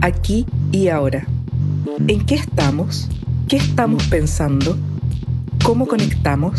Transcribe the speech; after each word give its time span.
aquí 0.00 0.46
y 0.72 0.88
ahora. 0.88 1.26
¿En 2.06 2.24
qué 2.24 2.34
estamos? 2.36 3.08
¿Qué 3.48 3.56
estamos 3.56 4.04
pensando? 4.04 4.76
¿Cómo 5.64 5.86
conectamos? 5.86 6.58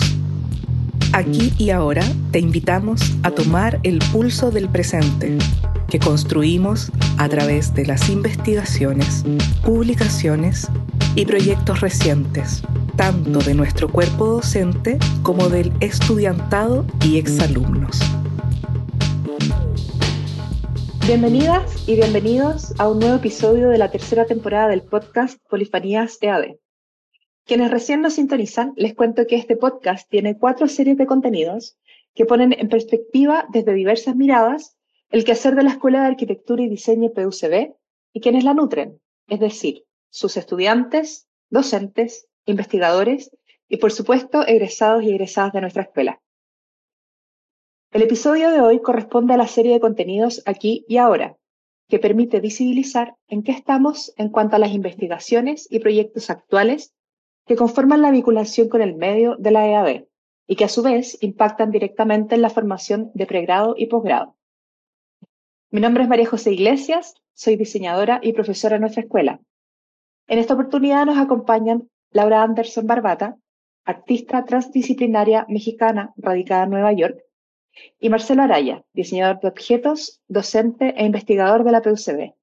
Aquí 1.13 1.53
y 1.57 1.71
ahora 1.71 2.03
te 2.31 2.39
invitamos 2.39 3.01
a 3.23 3.31
tomar 3.31 3.79
el 3.83 3.99
pulso 4.11 4.51
del 4.51 4.69
presente 4.69 5.37
que 5.89 5.99
construimos 5.99 6.89
a 7.17 7.27
través 7.27 7.73
de 7.73 7.85
las 7.85 8.09
investigaciones, 8.09 9.25
publicaciones 9.63 10.69
y 11.15 11.25
proyectos 11.25 11.81
recientes, 11.81 12.63
tanto 12.95 13.39
de 13.39 13.53
nuestro 13.53 13.89
cuerpo 13.89 14.25
docente 14.25 14.97
como 15.21 15.49
del 15.49 15.73
estudiantado 15.81 16.85
y 17.03 17.17
exalumnos. 17.17 17.99
Bienvenidas 21.11 21.89
y 21.89 21.95
bienvenidos 21.95 22.73
a 22.79 22.87
un 22.87 22.99
nuevo 22.99 23.17
episodio 23.17 23.67
de 23.67 23.77
la 23.77 23.91
tercera 23.91 24.25
temporada 24.25 24.69
del 24.69 24.81
podcast 24.81 25.37
Polifanías 25.49 26.17
EAD. 26.21 26.55
Quienes 27.45 27.69
recién 27.69 27.99
nos 27.99 28.13
sintonizan, 28.13 28.71
les 28.77 28.95
cuento 28.95 29.27
que 29.27 29.35
este 29.35 29.57
podcast 29.57 30.09
tiene 30.09 30.37
cuatro 30.37 30.69
series 30.69 30.95
de 30.95 31.05
contenidos 31.05 31.75
que 32.15 32.25
ponen 32.25 32.55
en 32.57 32.69
perspectiva 32.69 33.45
desde 33.51 33.73
diversas 33.73 34.15
miradas 34.15 34.77
el 35.09 35.25
quehacer 35.25 35.53
de 35.55 35.63
la 35.63 35.71
Escuela 35.71 35.99
de 35.99 36.07
Arquitectura 36.07 36.63
y 36.63 36.69
Diseño 36.69 37.09
PUCB 37.11 37.73
y 38.13 38.21
quienes 38.21 38.45
la 38.45 38.53
nutren, 38.53 39.01
es 39.27 39.41
decir, 39.41 39.83
sus 40.09 40.37
estudiantes, 40.37 41.27
docentes, 41.49 42.29
investigadores 42.45 43.31
y, 43.67 43.77
por 43.77 43.91
supuesto, 43.91 44.47
egresados 44.47 45.03
y 45.03 45.09
egresadas 45.09 45.51
de 45.51 45.59
nuestra 45.59 45.83
escuela. 45.83 46.21
El 47.93 48.03
episodio 48.03 48.51
de 48.51 48.61
hoy 48.61 48.79
corresponde 48.79 49.33
a 49.33 49.37
la 49.37 49.47
serie 49.47 49.73
de 49.73 49.81
contenidos 49.81 50.41
Aquí 50.45 50.85
y 50.87 50.95
Ahora, 50.95 51.35
que 51.89 51.99
permite 51.99 52.39
visibilizar 52.39 53.17
en 53.27 53.43
qué 53.43 53.51
estamos 53.51 54.13
en 54.15 54.29
cuanto 54.29 54.55
a 54.55 54.59
las 54.59 54.71
investigaciones 54.71 55.67
y 55.69 55.79
proyectos 55.79 56.29
actuales 56.29 56.93
que 57.45 57.57
conforman 57.57 58.01
la 58.01 58.11
vinculación 58.11 58.69
con 58.69 58.81
el 58.81 58.95
medio 58.95 59.35
de 59.35 59.51
la 59.51 59.67
EAD 59.67 60.05
y 60.47 60.55
que 60.55 60.63
a 60.63 60.69
su 60.69 60.83
vez 60.83 61.17
impactan 61.21 61.69
directamente 61.69 62.35
en 62.35 62.41
la 62.41 62.49
formación 62.49 63.11
de 63.13 63.25
pregrado 63.25 63.75
y 63.77 63.87
posgrado. 63.87 64.37
Mi 65.69 65.81
nombre 65.81 66.03
es 66.03 66.09
María 66.09 66.29
José 66.29 66.53
Iglesias, 66.53 67.15
soy 67.33 67.57
diseñadora 67.57 68.21
y 68.23 68.31
profesora 68.31 68.75
en 68.75 68.83
nuestra 68.83 69.03
escuela. 69.03 69.41
En 70.27 70.39
esta 70.39 70.53
oportunidad 70.53 71.05
nos 71.05 71.17
acompañan 71.17 71.89
Laura 72.11 72.41
Anderson 72.41 72.87
Barbata, 72.87 73.37
artista 73.83 74.45
transdisciplinaria 74.45 75.45
mexicana 75.49 76.13
radicada 76.15 76.63
en 76.63 76.69
Nueva 76.69 76.93
York, 76.93 77.21
y 77.99 78.09
Marcelo 78.09 78.43
Araya, 78.43 78.83
diseñador 78.93 79.39
de 79.39 79.47
objetos, 79.47 80.21
docente 80.27 80.93
e 80.97 81.05
investigador 81.05 81.63
de 81.63 81.71
la 81.71 81.81
PUCB, 81.81 82.33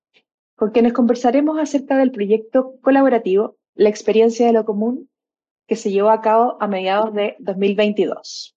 con 0.57 0.71
quienes 0.71 0.93
conversaremos 0.93 1.59
acerca 1.59 1.97
del 1.97 2.11
proyecto 2.11 2.75
colaborativo 2.81 3.57
La 3.75 3.89
experiencia 3.89 4.47
de 4.47 4.53
lo 4.53 4.65
común 4.65 5.09
que 5.67 5.77
se 5.77 5.91
llevó 5.91 6.11
a 6.11 6.21
cabo 6.21 6.57
a 6.61 6.67
mediados 6.67 7.15
de 7.15 7.37
2022. 7.39 8.57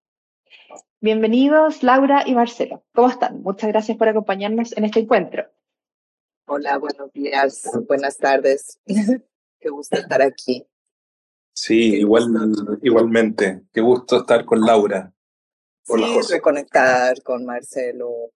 Bienvenidos 1.00 1.84
Laura 1.84 2.24
y 2.26 2.34
Marcelo. 2.34 2.84
¿Cómo 2.94 3.10
están? 3.10 3.42
Muchas 3.42 3.70
gracias 3.70 3.98
por 3.98 4.08
acompañarnos 4.08 4.76
en 4.78 4.86
este 4.86 5.02
encuentro. 5.02 5.46
Hola, 6.48 6.78
buenos 6.78 7.12
días, 7.14 7.70
buenas 7.88 8.18
tardes. 8.18 8.80
Qué 8.86 9.70
gusto 9.70 9.98
estar 9.98 10.22
aquí. 10.22 10.66
Sí, 11.54 11.96
igual, 11.96 12.28
igualmente. 12.82 13.62
Qué 13.72 13.82
gusto 13.82 14.18
estar 14.18 14.46
con 14.46 14.62
Laura 14.62 15.14
sí, 15.84 16.34
reconectar 16.34 17.22
con 17.24 17.46
Marcelo. 17.46 18.32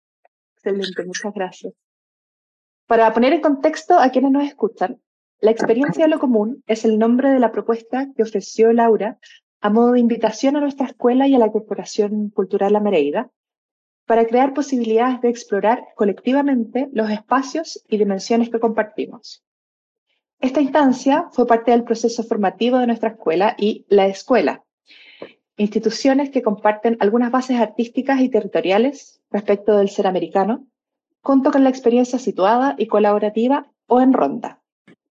Excelente, 0.56 1.06
muchas 1.06 1.34
gracias. 1.34 1.74
Para 2.88 3.14
poner 3.14 3.34
en 3.34 3.42
contexto 3.42 3.98
a 3.98 4.10
quienes 4.10 4.32
nos 4.32 4.44
escuchan, 4.44 5.02
la 5.40 5.52
experiencia 5.52 6.06
de 6.06 6.12
lo 6.12 6.20
común 6.20 6.64
es 6.68 6.86
el 6.86 7.00
nombre 7.00 7.32
de 7.32 7.40
la 7.40 7.52
propuesta 7.52 8.10
que 8.16 8.24
ofreció 8.24 8.74
Laura 8.74 9.18
a 9.60 9.70
modo 9.70 9.94
de 9.94 10.00
invitación 10.00 10.56
a 10.56 10.62
nuestra 10.62 10.88
escuela 10.88 11.28
y 11.28 11.36
a 11.36 11.40
la 11.40 11.52
Corporación 11.52 12.30
Cultural 12.30 12.74
La 12.74 12.80
Mereida 12.80 13.32
para 14.06 14.26
crear 14.26 14.54
posibilidades 14.54 15.22
de 15.22 15.30
explorar 15.30 15.86
colectivamente 15.96 16.90
los 16.94 17.10
espacios 17.10 17.84
y 17.88 17.98
dimensiones 17.98 18.50
que 18.50 18.60
compartimos. 18.60 19.44
Esta 20.40 20.60
instancia 20.60 21.30
fue 21.32 21.48
parte 21.48 21.72
del 21.72 21.84
proceso 21.84 22.24
formativo 22.24 22.80
de 22.80 22.88
nuestra 22.88 23.10
escuela 23.10 23.56
y 23.58 23.86
La 23.90 24.08
Escuela, 24.08 24.64
instituciones 25.62 26.32
que 26.32 26.42
comparten 26.42 26.98
algunas 27.00 27.32
bases 27.32 27.60
artísticas 27.60 28.20
y 28.22 28.30
territoriales 28.30 29.22
respecto 29.30 29.78
del 29.78 29.90
ser 29.90 30.08
americano, 30.08 30.66
junto 31.22 31.52
con 31.52 31.64
la 31.64 31.70
experiencia 31.70 32.20
situada 32.20 32.76
y 32.78 32.88
colaborativa 32.88 33.72
o 33.88 34.02
en 34.02 34.12
ronda. 34.12 34.60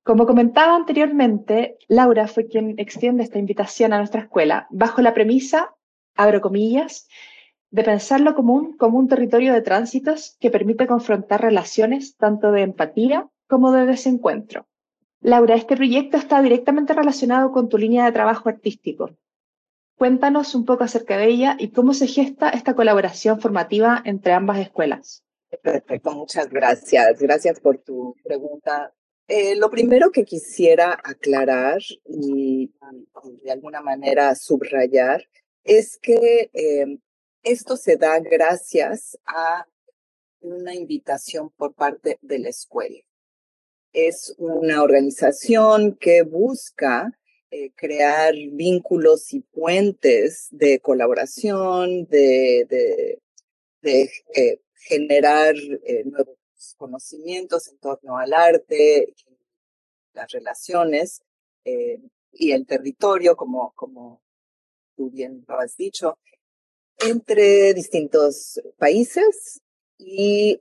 Como 0.03 0.27
comentaba 0.27 0.75
anteriormente, 0.75 1.77
Laura 1.87 2.27
fue 2.27 2.49
quien 2.49 2.75
extiende 2.79 3.23
esta 3.23 3.39
invitación 3.39 3.93
a 3.93 3.99
nuestra 3.99 4.23
escuela 4.23 4.67
bajo 4.71 5.03
la 5.03 5.15
premisa, 5.15 5.75
abro 6.17 6.41
comillas, 6.41 7.07
de 7.71 7.85
pensar 7.85 8.21
lo 8.21 8.35
común 8.35 8.77
como 8.77 8.99
un 8.99 9.07
territorio 9.07 9.53
de 9.53 9.63
tránsitos 9.63 10.37
que 10.41 10.51
permite 10.51 10.89
confrontar 10.89 11.43
relaciones 11.43 12.17
tanto 12.17 12.51
de 12.51 12.63
empatía 12.63 13.29
como 13.47 13.71
de 13.71 13.87
desencuentro. 13.87 14.67
Laura, 15.21 15.55
este 15.55 15.77
proyecto 15.77 16.17
está 16.17 16.43
directamente 16.43 16.95
relacionado 16.95 17.53
con 17.53 17.69
tu 17.69 17.79
línea 17.79 18.07
de 18.07 18.13
trabajo 18.13 18.49
artístico, 18.49 19.11
Cuéntanos 20.01 20.55
un 20.55 20.65
poco 20.65 20.85
acerca 20.85 21.19
de 21.19 21.27
ella 21.27 21.57
y 21.59 21.73
cómo 21.73 21.93
se 21.93 22.07
gesta 22.07 22.49
esta 22.49 22.75
colaboración 22.75 23.39
formativa 23.39 24.01
entre 24.07 24.33
ambas 24.33 24.59
escuelas. 24.59 25.23
Perfecto, 25.63 26.13
muchas 26.13 26.49
gracias. 26.49 27.21
Gracias 27.21 27.61
por 27.61 27.77
tu 27.77 28.17
pregunta. 28.25 28.95
Eh, 29.29 29.57
lo 29.57 29.69
primero 29.69 30.11
que 30.11 30.25
quisiera 30.25 30.99
aclarar 31.05 31.83
y, 32.07 32.73
de 33.43 33.51
alguna 33.53 33.83
manera 33.83 34.35
subrayar 34.37 35.23
es 35.65 35.99
que 35.99 36.49
eh, 36.55 36.99
esto 37.43 37.77
se 37.77 37.99
da 37.99 38.19
gracias 38.21 39.19
a 39.27 39.67
una 40.41 40.75
invitación 40.75 41.51
por 41.51 41.75
parte 41.75 42.19
de 42.23 42.39
la 42.39 42.49
escuela. 42.49 43.01
Es 43.93 44.35
una 44.39 44.83
organización 44.83 45.95
que 46.01 46.23
busca 46.23 47.20
eh, 47.53 47.73
crear 47.75 48.33
vínculos 48.53 49.33
y 49.35 49.41
puentes 49.41 50.47
de 50.53 50.79
colaboración, 50.79 52.05
de, 52.05 53.19
de, 53.83 54.11
eh, 54.37 54.61
generar 54.75 55.57
eh, 55.57 56.05
nuevos 56.05 56.37
conocimientos 56.77 57.67
en 57.67 57.79
torno 57.79 58.19
al 58.19 58.35
arte, 58.35 59.17
las 60.13 60.31
relaciones 60.31 61.23
y 62.33 62.53
el 62.53 62.67
territorio, 62.67 63.35
como, 63.35 63.73
como 63.75 64.23
tú 64.97 65.11
bien 65.11 65.45
lo 65.49 65.59
has 65.59 65.77
dicho, 65.77 66.19
entre 66.99 67.75
distintos 67.75 68.61
países 68.79 69.61
y 69.99 70.61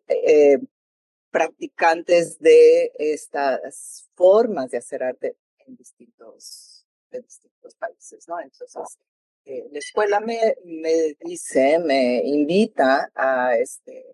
practicantes 1.30 2.40
de 2.40 2.92
estas 2.98 4.10
formas 4.16 4.72
de 4.72 4.78
hacer 4.78 5.04
arte 5.04 5.38
en 5.68 5.76
distintos 5.76 6.69
de 7.12 7.22
distintos 7.22 7.76
países, 7.76 8.28
¿no? 8.28 8.40
Entonces, 8.40 8.98
eh, 9.46 9.68
la 9.72 9.80
escuela 9.80 10.20
me, 10.20 10.56
me 10.66 11.16
dice, 11.22 11.80
me 11.80 12.22
invita 12.24 13.12
a, 13.16 13.58
este, 13.58 14.06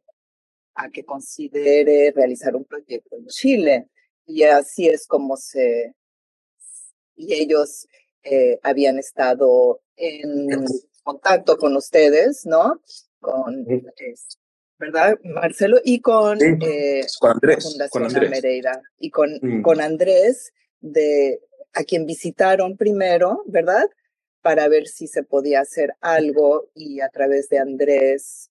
a 0.76 0.90
que 0.90 1.04
considere 1.04 2.12
realizar 2.16 2.56
un 2.56 2.66
proyecto 2.66 3.18
en 3.18 3.28
Chile. 3.28 3.90
Y 4.26 4.44
así 4.44 4.88
es 4.88 5.08
como 5.08 5.38
se... 5.38 5.94
Y 7.18 7.34
ellos 7.34 7.88
eh, 8.24 8.60
habían 8.64 8.98
estado 8.98 9.82
en 9.96 10.66
contacto 11.04 11.58
con 11.58 11.76
ustedes, 11.76 12.46
¿no? 12.46 12.82
Con, 13.20 13.66
¿verdad, 14.78 15.18
Marcelo? 15.24 15.78
Y 15.84 16.02
con, 16.02 16.42
eh, 16.42 17.06
con 17.20 17.32
Andrés. 17.32 17.78
con 17.90 18.04
Andrés. 18.04 18.30
Mereira. 18.30 18.82
Y 19.00 19.10
con, 19.10 19.40
mm. 19.42 19.62
con 19.62 19.82
Andrés 19.82 20.54
de 20.82 21.40
a 21.76 21.84
quien 21.84 22.06
visitaron 22.06 22.78
primero, 22.78 23.44
¿verdad? 23.46 23.88
Para 24.42 24.68
ver 24.68 24.88
si 24.88 25.08
se 25.08 25.24
podía 25.24 25.60
hacer 25.60 25.96
algo 26.02 26.70
y 26.74 27.02
a 27.02 27.10
través 27.10 27.50
de 27.50 27.60
Andrés. 27.60 28.50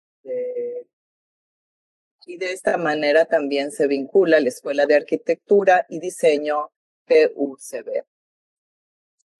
y 2.26 2.38
de 2.38 2.52
esta 2.52 2.78
manera 2.78 3.26
también 3.26 3.70
se 3.70 3.86
vincula 3.86 4.40
la 4.40 4.48
Escuela 4.48 4.86
de 4.86 4.94
Arquitectura 4.94 5.84
y 5.88 6.00
Diseño 6.00 6.70
PUCB. 7.06 8.04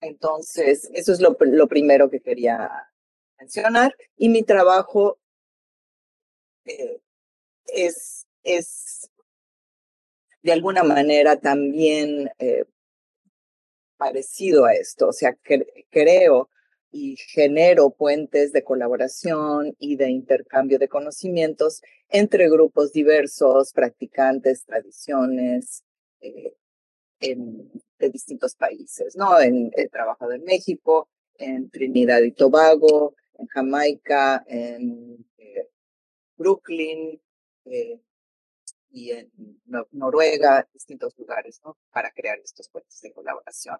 Entonces, 0.01 0.91
eso 0.93 1.13
es 1.13 1.21
lo, 1.21 1.37
primero 1.69 2.11
que 2.11 2.21
quería 2.21 2.71
mencionar. 3.39 3.97
Y 4.17 4.29
mi 4.29 4.43
trabajo 4.43 5.19
eh, 6.67 7.01
es, 7.69 8.27
es 8.43 9.11
de 10.43 10.53
alguna 10.53 10.83
manera 10.83 11.37
también 11.41 12.31
eh, 12.39 12.67
parecido 14.05 14.67
a 14.67 14.75
esto, 14.75 15.09
o 15.09 15.13
sea, 15.13 15.35
creo 15.91 16.51
y 16.91 17.17
genero 17.17 17.91
puentes 17.91 18.53
de 18.53 18.63
colaboración 18.63 19.75
y 19.79 19.97
de 19.97 20.11
intercambio 20.11 20.79
de 20.79 20.89
conocimientos 20.89 21.81
entre 22.11 22.51
grupos 22.51 22.93
diversos, 22.93 23.73
practicantes, 23.73 24.65
tradiciones, 24.67 25.83
en, 26.21 27.73
de 27.99 28.11
distintos 28.11 28.55
países, 28.55 29.17
¿no? 29.17 29.41
He 29.41 29.89
trabajado 29.89 30.33
en 30.33 30.45
México, 30.45 31.09
en 31.39 31.71
Trinidad 31.71 32.21
y 32.23 32.33
Tobago, 32.33 33.17
en 33.39 33.47
Jamaica, 33.47 34.45
en 34.47 35.27
Brooklyn 36.37 37.21
y 38.91 39.11
en 39.11 39.31
Noruega, 39.93 40.69
distintos 40.75 41.17
lugares, 41.17 41.61
¿no? 41.65 41.79
Para 41.91 42.13
crear 42.13 42.39
estos 42.39 42.69
puentes 42.69 43.01
de 43.01 43.13
colaboración. 43.13 43.79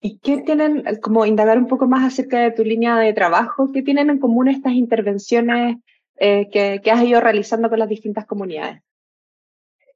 ¿Y 0.00 0.18
qué 0.18 0.42
tienen, 0.42 0.84
como 1.00 1.26
indagar 1.26 1.58
un 1.58 1.66
poco 1.66 1.86
más 1.86 2.04
acerca 2.04 2.40
de 2.40 2.52
tu 2.52 2.64
línea 2.64 2.96
de 2.98 3.12
trabajo, 3.12 3.70
qué 3.72 3.82
tienen 3.82 4.10
en 4.10 4.18
común 4.18 4.48
estas 4.48 4.72
intervenciones 4.72 5.78
eh, 6.16 6.48
que, 6.50 6.80
que, 6.82 6.90
has 6.90 7.02
ido 7.02 7.20
realizando 7.20 7.68
con 7.68 7.78
las 7.78 7.88
distintas 7.88 8.26
comunidades? 8.26 8.82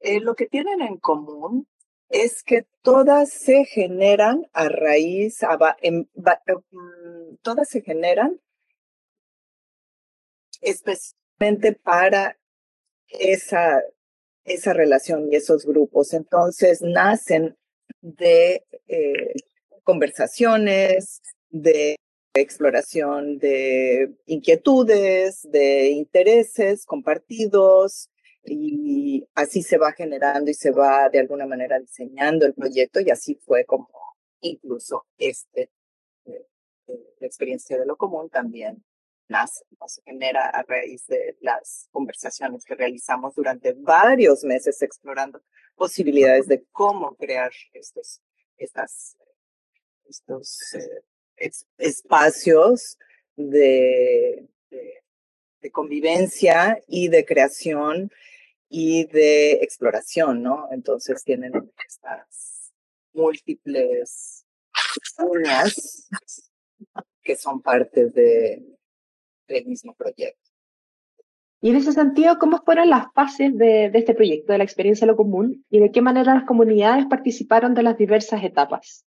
Eh, 0.01 0.19
lo 0.19 0.35
que 0.35 0.47
tienen 0.47 0.81
en 0.81 0.97
común 0.97 1.67
es 2.09 2.43
que 2.43 2.65
todas 2.81 3.31
se 3.31 3.65
generan 3.65 4.45
a 4.53 4.67
raíz, 4.67 5.39
en, 5.81 6.09
mm, 6.13 7.35
todas 7.41 7.69
se 7.69 7.81
generan 7.81 8.39
especialmente 10.61 11.73
para 11.73 12.37
esa, 13.07 13.81
esa 14.43 14.73
relación 14.73 15.31
y 15.31 15.35
esos 15.35 15.65
grupos. 15.65 16.13
Entonces 16.13 16.81
nacen 16.81 17.57
de 18.01 18.65
eh, 18.87 19.33
conversaciones, 19.83 21.21
de 21.49 21.95
exploración 22.33 23.39
de 23.39 24.15
inquietudes, 24.25 25.41
de 25.51 25.89
intereses 25.89 26.85
compartidos, 26.85 28.09
y 28.43 29.27
así 29.35 29.61
se 29.61 29.77
va 29.77 29.91
generando 29.91 30.49
y 30.49 30.53
se 30.53 30.71
va 30.71 31.09
de 31.09 31.19
alguna 31.19 31.45
manera 31.45 31.79
diseñando 31.79 32.45
el 32.45 32.53
proyecto 32.53 32.99
y 32.99 33.09
así 33.11 33.35
fue 33.35 33.65
como 33.65 33.89
incluso 34.41 35.05
este, 35.17 35.69
eh, 36.25 36.47
eh, 36.87 37.15
la 37.19 37.27
experiencia 37.27 37.77
de 37.77 37.85
lo 37.85 37.97
común 37.97 38.29
también 38.29 38.83
nace, 39.27 39.63
se 39.87 40.01
genera 40.03 40.47
a 40.49 40.63
raíz 40.63 41.05
de 41.07 41.37
las 41.41 41.87
conversaciones 41.91 42.65
que 42.65 42.75
realizamos 42.75 43.35
durante 43.35 43.73
varios 43.73 44.43
meses 44.43 44.81
explorando 44.81 45.41
posibilidades 45.75 46.47
de 46.47 46.65
cómo 46.71 47.15
crear 47.15 47.51
estos, 47.73 48.21
estas 48.57 49.15
estos 50.11 50.73
eh, 50.73 51.51
espacios 51.77 52.97
de, 53.35 54.47
convivencia 55.71 56.81
y 56.87 57.07
de 57.07 57.23
creación 57.23 58.11
y 58.67 59.05
de 59.05 59.53
exploración, 59.53 60.41
¿no? 60.41 60.67
Entonces 60.71 61.23
tienen 61.23 61.53
estas 61.87 62.73
múltiples 63.13 64.43
uñas 65.19 66.09
que 67.21 67.35
son 67.35 67.61
parte 67.61 68.07
de, 68.07 68.63
del 69.47 69.65
mismo 69.67 69.93
proyecto. 69.93 70.49
Y 71.61 71.69
en 71.69 71.75
ese 71.75 71.91
sentido, 71.91 72.39
¿cómo 72.39 72.63
fueron 72.65 72.89
las 72.89 73.13
fases 73.13 73.55
de, 73.55 73.91
de, 73.91 73.99
este 73.99 74.15
proyecto, 74.15 74.51
de 74.51 74.57
la 74.57 74.63
experiencia 74.63 75.05
de 75.05 75.11
lo 75.11 75.17
común, 75.17 75.63
y 75.69 75.79
de 75.79 75.91
qué 75.91 76.01
manera 76.01 76.33
las 76.33 76.45
comunidades 76.45 77.05
participaron 77.05 77.75
de 77.75 77.83
las 77.83 77.97
diversas 77.97 78.43
etapas? 78.43 79.05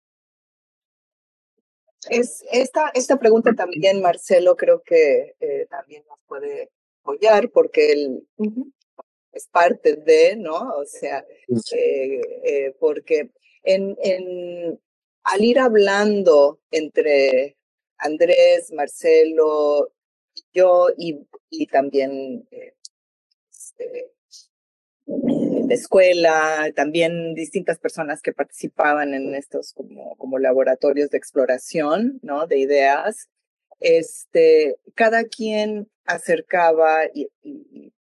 Es, 2.10 2.44
esta, 2.52 2.90
esta 2.94 3.18
pregunta 3.18 3.52
también, 3.54 4.00
Marcelo, 4.00 4.56
creo 4.56 4.82
que 4.82 5.34
eh, 5.40 5.66
también 5.70 6.04
nos 6.08 6.18
puede 6.26 6.70
apoyar 7.02 7.50
porque 7.50 7.92
él 7.92 8.26
es 9.32 9.46
parte 9.48 9.96
de, 9.96 10.36
¿no? 10.36 10.76
O 10.76 10.84
sea, 10.84 11.24
eh, 11.72 12.20
eh, 12.44 12.76
porque 12.78 13.30
en, 13.62 13.96
en, 14.02 14.80
al 15.24 15.44
ir 15.44 15.58
hablando 15.58 16.60
entre 16.70 17.56
Andrés, 17.98 18.72
Marcelo, 18.72 19.92
yo 20.52 20.88
y, 20.96 21.18
y 21.50 21.66
también 21.66 22.48
este, 23.50 24.12
la 25.66 25.74
escuela, 25.74 26.70
también 26.76 27.34
distintas 27.34 27.78
personas 27.78 28.22
que 28.22 28.32
participaban 28.32 29.14
en 29.14 29.34
estos 29.34 29.72
como, 29.72 30.16
como 30.16 30.38
laboratorios 30.38 31.10
de 31.10 31.18
exploración, 31.18 32.20
¿no? 32.22 32.46
De 32.46 32.58
ideas. 32.58 33.28
Este, 33.80 34.76
cada 34.94 35.24
quien 35.24 35.90
acercaba 36.04 36.98
y, 37.12 37.28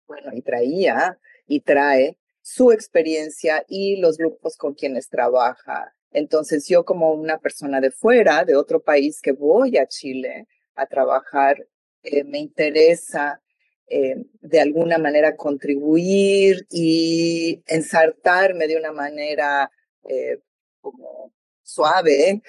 bueno, 0.05 0.31
y 0.33 0.41
traía 0.41 1.17
y 1.47 1.61
trae 1.61 2.17
su 2.41 2.71
experiencia 2.71 3.63
y 3.67 3.97
los 4.01 4.17
grupos 4.17 4.57
con 4.57 4.73
quienes 4.73 5.09
trabaja. 5.09 5.95
Entonces 6.11 6.67
yo 6.67 6.83
como 6.83 7.13
una 7.13 7.39
persona 7.39 7.79
de 7.79 7.91
fuera, 7.91 8.43
de 8.43 8.55
otro 8.55 8.81
país 8.81 9.21
que 9.21 9.31
voy 9.31 9.77
a 9.77 9.87
Chile 9.87 10.47
a 10.75 10.85
trabajar, 10.87 11.65
eh, 12.03 12.23
me 12.25 12.39
interesa 12.39 13.41
eh, 13.87 14.25
de 14.41 14.59
alguna 14.59 14.97
manera 14.97 15.35
contribuir 15.35 16.65
y 16.71 17.61
ensartarme 17.67 18.67
de 18.67 18.77
una 18.77 18.91
manera 18.91 19.69
eh, 20.03 20.39
como 20.81 21.31
suave 21.61 22.41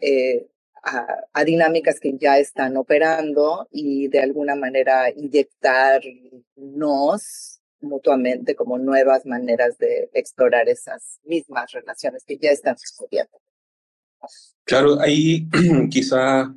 eh, 0.00 0.46
a, 0.82 1.06
a, 1.32 1.44
dinámicas 1.44 2.00
que 2.00 2.16
ya 2.18 2.38
están 2.38 2.76
operando 2.76 3.68
y 3.70 4.08
de 4.08 4.20
alguna 4.20 4.54
manera 4.54 5.10
inyectarnos 5.10 7.60
mutuamente 7.80 8.54
como 8.54 8.78
nuevas 8.78 9.26
maneras 9.26 9.76
de 9.78 10.10
explorar 10.14 10.68
esas 10.68 11.20
mismas 11.24 11.72
relaciones 11.72 12.24
que 12.24 12.38
ya 12.38 12.50
están 12.50 12.78
sucediendo. 12.78 13.40
Claro, 14.64 15.00
ahí 15.00 15.48
quizá 15.90 16.54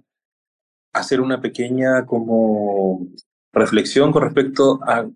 hacer 0.94 1.22
una 1.22 1.42
pequeña 1.42 2.06
como 2.06 3.08
reflexión 3.58 4.12
con 4.12 4.24
respecto 4.24 4.80
a, 4.84 5.08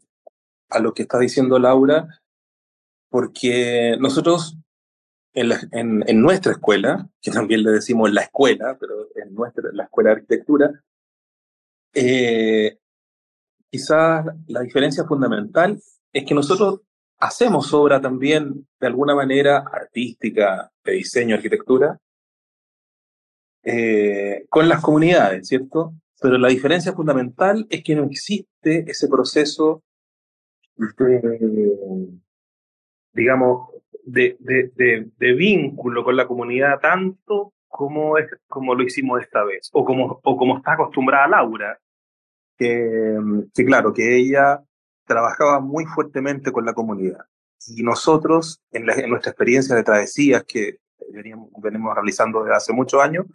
lo 0.80 0.94
que 0.94 1.04
está 1.04 1.20
diciendo 1.20 1.60
Laura, 1.60 2.08
porque 3.10 3.98
nosotros 4.00 4.58
en, 5.34 6.22
nuestra 6.22 6.54
escuela, 6.54 7.10
que 7.22 7.32
también 7.32 7.64
le 7.64 7.72
decimos 7.72 8.12
la 8.12 8.22
escuela, 8.22 8.78
pero 8.80 9.08
en 9.16 9.34
nuestra, 9.34 9.70
la 9.74 9.84
escuela 9.86 10.10
de 10.10 10.16
arquitectura, 10.16 10.84
eh, 11.94 12.78
quizás 13.70 14.26
la 14.48 14.62
diferencia 14.62 15.06
fundamental 15.06 15.82
es 16.14 16.26
que 16.26 16.34
nosotros 16.34 16.82
hacemos 17.20 17.74
obra 17.74 18.02
también 18.02 18.68
de 18.80 18.88
alguna 18.88 19.16
manera 19.16 19.60
artística, 19.72 20.72
de 20.84 20.94
diseño, 20.94 21.36
arquitectura, 21.36 22.00
eh, 23.64 24.46
con 24.50 24.68
las 24.68 24.82
comunidades, 24.82 25.48
¿cierto? 25.48 25.94
Pero 26.22 26.38
la 26.38 26.50
diferencia 26.50 26.94
fundamental 26.94 27.66
es 27.70 27.84
que 27.84 27.96
no 27.96 28.04
existe 28.04 28.86
ese 28.88 29.08
proceso 29.08 29.84
digamos, 33.14 33.70
de, 34.06 35.12
vínculo 35.20 36.04
con 36.04 36.16
la 36.16 36.28
comunidad 36.28 36.80
tanto 36.80 37.54
como, 37.68 38.18
es, 38.18 38.28
como 38.48 38.76
lo 38.76 38.84
hicimos 38.84 39.22
esta 39.22 39.44
vez, 39.44 39.70
o 39.74 39.86
como, 39.86 40.20
o 40.24 40.38
como 40.38 40.58
está 40.58 40.74
acostumbrada 40.74 41.28
Laura, 41.28 41.80
que, 42.58 43.18
que 43.54 43.66
claro, 43.66 43.94
que 43.94 44.18
ella 44.18 44.62
trabajaba 45.06 45.60
muy 45.60 45.86
fuertemente 45.86 46.52
con 46.52 46.66
la 46.66 46.74
comunidad. 46.74 47.26
Y 47.68 47.84
nosotros, 47.84 48.62
en, 48.72 48.86
la, 48.88 48.94
en 48.94 49.10
nuestra 49.10 49.32
experiencia 49.32 49.76
de 49.76 49.84
travesías 49.84 50.44
que 50.44 50.78
veníamos, 51.12 51.50
venimos 51.62 51.96
realizando 51.96 52.44
desde 52.44 52.56
hace 52.56 52.74
muchos 52.74 53.02
años, 53.02 53.26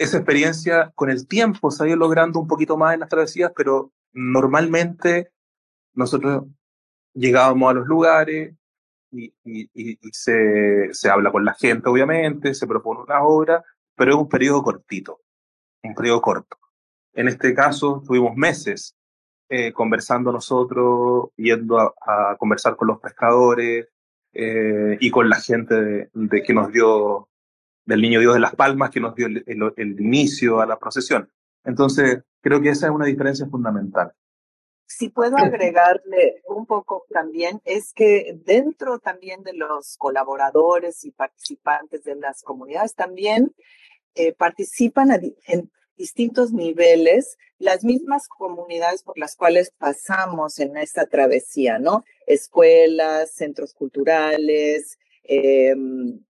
esa 0.00 0.16
experiencia 0.16 0.90
con 0.94 1.10
el 1.10 1.28
tiempo 1.28 1.70
se 1.70 1.84
ha 1.84 1.86
ido 1.86 1.96
logrando 1.96 2.40
un 2.40 2.46
poquito 2.46 2.78
más 2.78 2.94
en 2.94 3.00
las 3.00 3.10
travesías, 3.10 3.52
pero 3.54 3.92
normalmente 4.14 5.30
nosotros 5.92 6.44
llegábamos 7.12 7.70
a 7.70 7.74
los 7.74 7.86
lugares 7.86 8.54
y, 9.12 9.30
se, 10.12 10.88
se, 10.94 11.10
habla 11.10 11.30
con 11.30 11.44
la 11.44 11.52
gente, 11.52 11.90
obviamente, 11.90 12.54
se 12.54 12.66
propone 12.66 13.02
una 13.02 13.22
obra, 13.22 13.62
pero 13.94 14.12
es 14.12 14.16
un 14.16 14.28
periodo 14.28 14.62
cortito, 14.62 15.20
un 15.82 15.94
periodo 15.94 16.22
corto. 16.22 16.56
En 17.12 17.28
este 17.28 17.52
caso, 17.52 18.02
tuvimos 18.06 18.34
meses 18.36 18.96
eh, 19.50 19.70
conversando 19.74 20.32
nosotros, 20.32 21.28
yendo 21.36 21.78
a, 21.78 21.92
a, 22.00 22.36
conversar 22.38 22.74
con 22.76 22.88
los 22.88 23.00
pescadores 23.00 23.88
eh, 24.32 24.96
y 24.98 25.10
con 25.10 25.28
la 25.28 25.36
gente 25.36 25.74
de, 25.74 26.10
de 26.14 26.42
que 26.42 26.54
nos 26.54 26.72
dio 26.72 27.28
del 27.90 28.00
Niño 28.00 28.20
Dios 28.20 28.34
de 28.34 28.40
las 28.40 28.54
Palmas 28.54 28.90
que 28.90 29.00
nos 29.00 29.14
dio 29.14 29.26
el, 29.26 30.00
inicio 30.00 30.60
a 30.60 30.66
la 30.66 30.78
procesión. 30.78 31.30
Entonces, 31.64 32.22
creo 32.40 32.62
que 32.62 32.70
esa 32.70 32.86
es 32.86 32.92
una 32.92 33.04
diferencia 33.04 33.46
fundamental. 33.46 34.12
Si 34.86 35.08
puedo 35.08 35.36
agregarle 35.36 36.42
un 36.48 36.66
poco 36.66 37.04
también, 37.10 37.60
es 37.64 37.92
que 37.92 38.38
dentro 38.44 38.98
también 38.98 39.42
de 39.42 39.52
los 39.52 39.96
colaboradores 39.98 41.04
y 41.04 41.10
participantes 41.10 42.02
de 42.04 42.16
las 42.16 42.42
comunidades 42.42 42.94
también 42.94 43.54
eh, 44.14 44.32
participan 44.32 45.10
en 45.46 45.70
distintos 45.96 46.52
niveles, 46.52 47.36
las 47.58 47.84
mismas 47.84 48.26
comunidades 48.26 49.02
por 49.02 49.18
las 49.18 49.36
cuales 49.36 49.70
pasamos 49.76 50.58
en 50.58 50.76
esta 50.78 51.06
travesía, 51.06 51.78
¿no? 51.78 52.04
Escuelas, 52.26 53.32
centros 53.32 53.74
culturales, 53.74 54.98
em, 55.24 56.24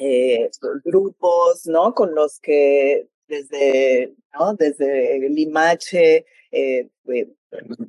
eh, 0.00 0.50
grupos, 0.84 1.66
¿no? 1.66 1.94
Con 1.94 2.14
los 2.14 2.40
que 2.40 3.08
desde, 3.28 4.14
¿no? 4.38 4.54
Desde 4.54 5.28
Limache, 5.28 6.26
eh, 6.50 6.88
eh, 7.08 7.32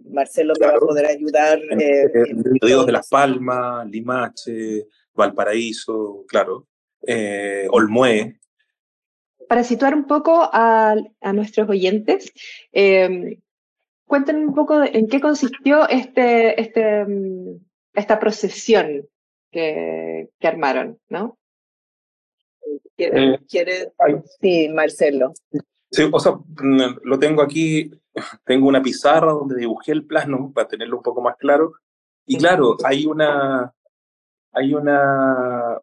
Marcelo 0.10 0.54
me 0.60 0.68
va 0.68 0.76
a 0.76 0.80
poder 0.80 1.06
ayudar. 1.06 1.60
Eh, 1.80 2.08
de 2.12 2.92
Las 2.92 3.10
Palmas, 3.10 3.88
Limache, 3.88 4.88
Valparaíso, 5.14 6.26
claro, 6.28 6.68
eh, 7.06 7.68
Olmué. 7.70 8.40
Para 9.48 9.64
situar 9.64 9.96
un 9.96 10.06
poco 10.06 10.50
a, 10.52 10.96
a 11.22 11.34
nuestros 11.34 11.70
oyentes, 11.70 12.32
eh, 12.74 13.40
cuéntenme 14.06 14.46
un 14.46 14.56
poco 14.56 14.84
en 14.84 15.08
qué 15.08 15.22
consistió 15.22 15.88
este, 15.88 16.60
este, 16.60 17.06
mm, 17.06 17.60
esta 17.94 18.20
procesión 18.20 19.08
que, 19.52 20.30
que 20.40 20.48
armaron, 20.48 21.00
¿no? 21.10 21.38
¿Quiere, 22.96 23.40
quiere? 23.48 23.94
Sí, 24.42 24.70
Marcelo. 24.70 25.34
Sí, 25.92 26.10
o 26.12 26.20
sea, 26.20 26.34
mm, 26.34 27.00
lo 27.04 27.20
tengo 27.20 27.42
aquí, 27.42 27.92
tengo 28.46 28.68
una 28.68 28.82
pizarra 28.82 29.32
donde 29.32 29.56
dibujé 29.56 29.92
el 29.92 30.06
plano 30.06 30.52
para 30.54 30.68
tenerlo 30.68 30.98
un 30.98 31.04
poco 31.04 31.22
más 31.22 31.36
claro. 31.38 31.74
Y 32.26 32.38
claro, 32.38 32.76
hay 32.84 33.06
una, 33.06 33.74
hay 34.52 34.74
una, 34.74 35.80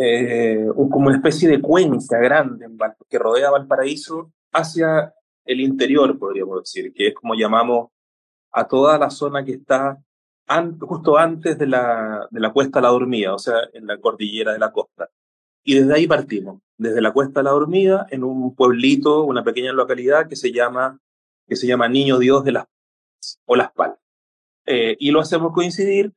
eh, 0.00 0.66
como 0.74 1.08
una 1.08 1.16
especie 1.16 1.48
de 1.48 1.60
cuenca 1.60 2.18
grande 2.18 2.66
que 3.08 3.18
rodea 3.18 3.50
Valparaíso 3.50 4.32
hacia 4.52 5.12
el 5.44 5.60
interior, 5.60 6.18
podríamos 6.18 6.60
decir, 6.60 6.92
que 6.94 7.08
es 7.08 7.14
como 7.14 7.34
llamamos 7.34 7.90
a 8.52 8.66
toda 8.66 8.98
la 8.98 9.10
zona 9.10 9.44
que 9.44 9.52
está 9.52 9.98
justo 10.80 11.18
antes 11.18 11.58
de 11.58 11.66
la, 11.66 12.26
de 12.30 12.40
la 12.40 12.52
Cuesta 12.52 12.80
la 12.80 12.88
Dormida, 12.88 13.34
o 13.34 13.38
sea, 13.38 13.56
en 13.72 13.86
la 13.86 13.98
cordillera 14.00 14.52
de 14.52 14.58
la 14.58 14.72
costa. 14.72 15.10
Y 15.68 15.74
desde 15.74 15.94
ahí 15.94 16.06
partimos, 16.06 16.62
desde 16.78 17.00
la 17.00 17.12
Cuesta 17.12 17.40
a 17.40 17.42
la 17.42 17.50
Dormida, 17.50 18.06
en 18.10 18.22
un 18.22 18.54
pueblito, 18.54 19.24
una 19.24 19.42
pequeña 19.42 19.72
localidad 19.72 20.28
que 20.28 20.36
se 20.36 20.52
llama, 20.52 21.00
que 21.48 21.56
se 21.56 21.66
llama 21.66 21.88
Niño 21.88 22.20
Dios 22.20 22.44
de 22.44 22.52
las 22.52 22.66
o 23.46 23.56
Las 23.56 23.72
Palmas. 23.72 23.98
Eh, 24.64 24.96
y 25.00 25.10
lo 25.10 25.18
hacemos 25.18 25.52
coincidir, 25.52 26.12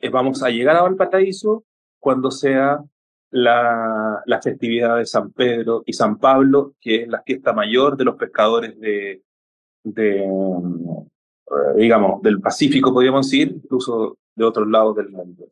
eh, 0.00 0.08
vamos 0.08 0.42
a 0.42 0.50
llegar 0.50 0.74
a 0.74 0.82
Valparaíso 0.82 1.64
cuando 2.00 2.32
sea 2.32 2.82
la, 3.30 4.22
la, 4.26 4.42
festividad 4.42 4.96
de 4.96 5.06
San 5.06 5.30
Pedro 5.30 5.84
y 5.86 5.92
San 5.92 6.18
Pablo, 6.18 6.74
que 6.80 7.02
es 7.02 7.08
la 7.08 7.22
fiesta 7.22 7.52
mayor 7.52 7.96
de 7.96 8.04
los 8.04 8.16
pescadores 8.16 8.78
de, 8.80 9.22
de 9.84 10.24
eh, 10.24 11.76
digamos, 11.76 12.20
del 12.22 12.40
Pacífico, 12.40 12.92
podríamos 12.92 13.30
decir, 13.30 13.52
incluso 13.54 14.18
de 14.34 14.44
otros 14.44 14.66
lados 14.68 14.96
del 14.96 15.10
mundo 15.10 15.46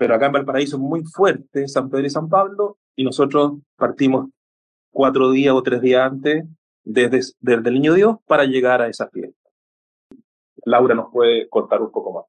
pero 0.00 0.14
acá 0.14 0.26
en 0.26 0.32
Valparaíso 0.32 0.76
es 0.76 0.82
muy 0.82 1.04
fuerte 1.04 1.68
San 1.68 1.90
Pedro 1.90 2.06
y 2.06 2.10
San 2.10 2.26
Pablo, 2.30 2.78
y 2.96 3.04
nosotros 3.04 3.58
partimos 3.76 4.30
cuatro 4.90 5.30
días 5.30 5.52
o 5.54 5.62
tres 5.62 5.82
días 5.82 6.10
antes 6.10 6.46
desde, 6.82 7.20
desde 7.38 7.68
el 7.68 7.74
Niño 7.74 7.92
Dios 7.92 8.16
para 8.24 8.46
llegar 8.46 8.80
a 8.80 8.88
esa 8.88 9.10
fiesta. 9.10 9.50
Laura 10.64 10.94
nos 10.94 11.12
puede 11.12 11.50
contar 11.50 11.82
un 11.82 11.90
poco 11.90 12.14
más. 12.14 12.24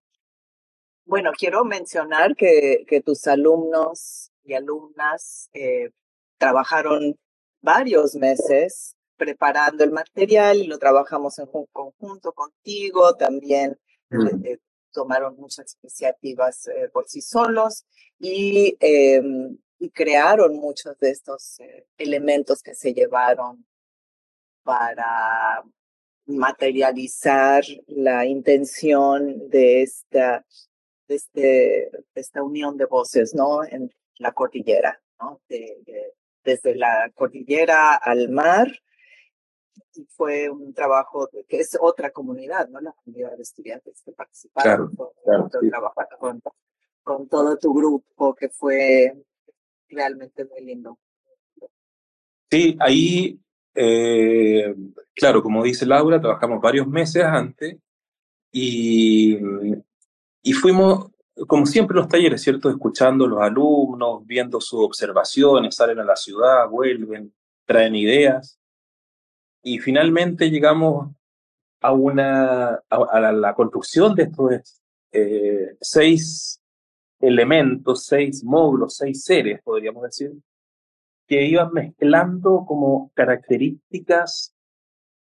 Bueno, 1.05 1.31
quiero 1.31 1.63
mencionar 1.63 2.35
que, 2.35 2.83
que 2.85 2.99
tus 2.99 3.25
alumnos 3.25 4.33
y 4.43 4.53
alumnas 4.53 5.49
eh, 5.53 5.91
trabajaron 6.37 7.15
varios 7.61 8.15
meses 8.15 8.97
preparando 9.15 9.85
el 9.85 9.93
material 9.93 10.57
y 10.57 10.67
lo 10.67 10.77
trabajamos 10.77 11.39
en 11.39 11.47
conjunto 11.71 12.33
contigo, 12.33 13.15
también 13.15 13.79
mm. 14.09 14.45
eh, 14.45 14.59
tomaron 14.91 15.35
muchas 15.37 15.77
iniciativas 15.81 16.67
eh, 16.67 16.89
por 16.91 17.07
sí 17.07 17.21
solos 17.21 17.85
y, 18.19 18.77
em, 18.79 19.57
y, 19.79 19.89
crearon 19.89 20.55
muchos 20.55 20.97
de 20.99 21.11
estos 21.11 21.59
eh, 21.59 21.87
elementos 21.97 22.61
que 22.61 22.75
se 22.75 22.93
llevaron 22.93 23.65
para 24.63 25.63
materializar 26.25 27.63
la 27.87 28.25
intención 28.25 29.49
de 29.49 29.81
esta, 29.81 30.45
de, 31.07 31.15
este, 31.15 31.91
esta 32.13 32.43
unión 32.43 32.77
de 32.77 32.85
voces 32.85 33.33
¿no? 33.33 33.63
en 33.63 33.91
la 34.19 34.31
cordillera, 34.31 35.01
desde 36.43 36.75
la 36.75 37.11
cordillera 37.15 37.95
al 37.95 38.29
mar 38.29 38.71
y 39.95 40.05
fue 40.05 40.49
un 40.49 40.73
trabajo 40.73 41.29
que 41.47 41.59
es 41.59 41.77
otra 41.79 42.11
comunidad, 42.11 42.69
¿no? 42.69 42.79
La 42.79 42.93
comunidad 42.93 43.35
de 43.35 43.43
estudiantes 43.43 44.01
que 44.03 44.11
participaron 44.11 44.91
claro, 45.23 45.49
con, 46.19 46.41
con, 47.03 47.27
todo 47.27 47.57
tu 47.57 47.73
grupo, 47.73 48.35
que 48.35 48.49
fue 48.49 49.13
realmente 49.89 50.45
muy 50.45 50.63
lindo. 50.63 50.97
Sí, 52.49 52.77
ahí, 52.79 53.39
eh, 53.75 54.75
claro, 55.13 55.41
como 55.41 55.63
dice 55.63 55.85
Laura, 55.85 56.19
trabajamos 56.19 56.61
varios 56.61 56.87
meses 56.87 57.23
antes 57.23 57.77
y, 58.51 59.37
y 60.41 60.53
fuimos, 60.53 61.11
como 61.47 61.65
siempre, 61.65 61.95
los 61.95 62.07
talleres, 62.07 62.41
¿cierto? 62.41 62.69
Escuchando 62.69 63.25
a 63.25 63.29
los 63.29 63.41
alumnos, 63.41 64.25
viendo 64.25 64.59
sus 64.59 64.79
observaciones, 64.83 65.75
salen 65.75 65.99
a 65.99 66.03
la 66.03 66.15
ciudad, 66.15 66.67
vuelven, 66.69 67.33
traen 67.65 67.95
ideas. 67.95 68.60
Y 69.63 69.79
finalmente 69.79 70.49
llegamos 70.49 71.11
a, 71.81 71.91
una, 71.91 72.81
a, 72.89 73.31
la, 73.31 73.53
construcción 73.53 74.15
de 74.15 74.23
estos 74.23 74.81
eh, 75.11 75.75
seis 75.79 76.61
elementos, 77.19 78.05
seis 78.05 78.43
módulos, 78.43 78.97
seis 78.97 79.23
seres, 79.23 79.61
podríamos 79.63 80.03
decir, 80.03 80.33
que 81.27 81.45
iban 81.45 81.71
mezclando 81.73 82.65
como 82.67 83.11
características 83.13 84.55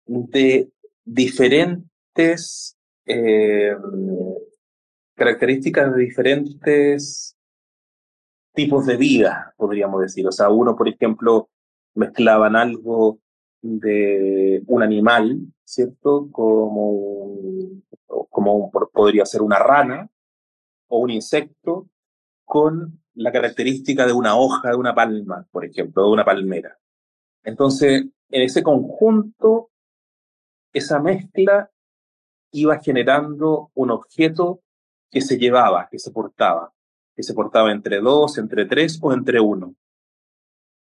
de 0.06 0.70
diferentes 1.04 2.78
eh, 3.06 3.76
características 5.16 5.96
de 5.96 6.02
diferentes 6.02 7.36
tipos 8.54 8.86
de 8.86 8.98
vida, 8.98 9.54
podríamos 9.58 10.02
decir. 10.02 10.28
O 10.28 10.32
sea, 10.32 10.50
uno, 10.50 10.76
por 10.76 10.88
ejemplo, 10.88 11.50
mezclaban 11.96 12.56
algo 12.56 13.20
de 13.68 14.64
un 14.68 14.84
animal, 14.84 15.40
¿cierto? 15.64 16.30
Como, 16.32 17.38
como 18.30 18.72
podría 18.72 19.26
ser 19.26 19.42
una 19.42 19.60
rana 19.60 20.10
o 20.88 21.00
un 21.00 21.10
insecto 21.10 21.90
con 22.46 23.02
la 23.14 23.32
característica 23.32 24.06
de 24.06 24.14
una 24.14 24.38
hoja 24.38 24.70
de 24.70 24.78
una 24.78 24.96
palma, 24.96 25.46
por 25.52 25.66
ejemplo, 25.66 26.04
de 26.04 26.12
una 26.12 26.24
palmera. 26.24 26.78
Entonces, 27.44 28.06
en 28.30 28.42
ese 28.42 28.64
conjunto, 28.64 29.70
esa 30.74 31.00
mezcla 31.00 31.70
iba 32.52 32.80
generando 32.80 33.72
un 33.74 33.92
objeto 33.92 34.62
que 35.12 35.22
se 35.22 35.38
llevaba, 35.38 35.90
que 35.92 36.00
se 36.00 36.12
portaba, 36.12 36.74
que 37.16 37.24
se 37.24 37.34
portaba 37.34 37.72
entre 37.72 38.00
dos, 38.00 38.38
entre 38.38 38.66
tres 38.66 39.00
o 39.02 39.12
entre 39.14 39.40
uno 39.40 39.76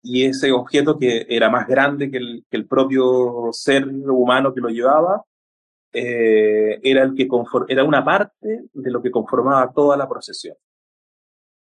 y 0.04 0.26
ese 0.26 0.52
objeto 0.52 0.98
que 0.98 1.26
era 1.30 1.48
más 1.48 1.66
grande 1.66 2.10
que 2.10 2.18
el, 2.18 2.44
que 2.50 2.58
el 2.58 2.66
propio 2.66 3.48
ser 3.52 3.86
humano 3.88 4.52
que 4.52 4.60
lo 4.60 4.68
llevaba, 4.68 5.24
eh, 5.94 6.78
era, 6.82 7.04
el 7.04 7.14
que 7.14 7.26
era 7.68 7.84
una 7.84 8.04
parte 8.04 8.64
de 8.70 8.90
lo 8.90 9.00
que 9.00 9.10
conformaba 9.10 9.72
toda 9.72 9.96
la 9.96 10.06
procesión. 10.06 10.56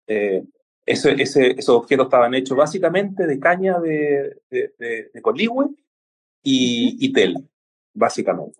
Eh, 0.07 0.43
ese, 0.85 1.13
ese, 1.21 1.51
esos 1.51 1.75
objetos 1.75 2.07
estaban 2.07 2.33
hechos 2.33 2.57
básicamente 2.57 3.25
de 3.25 3.39
caña 3.39 3.79
de, 3.79 4.41
de, 4.49 4.73
de, 5.13 5.21
coligüe 5.21 5.69
y, 6.43 6.97
y 6.99 7.13
tela, 7.13 7.39
básicamente. 7.93 8.59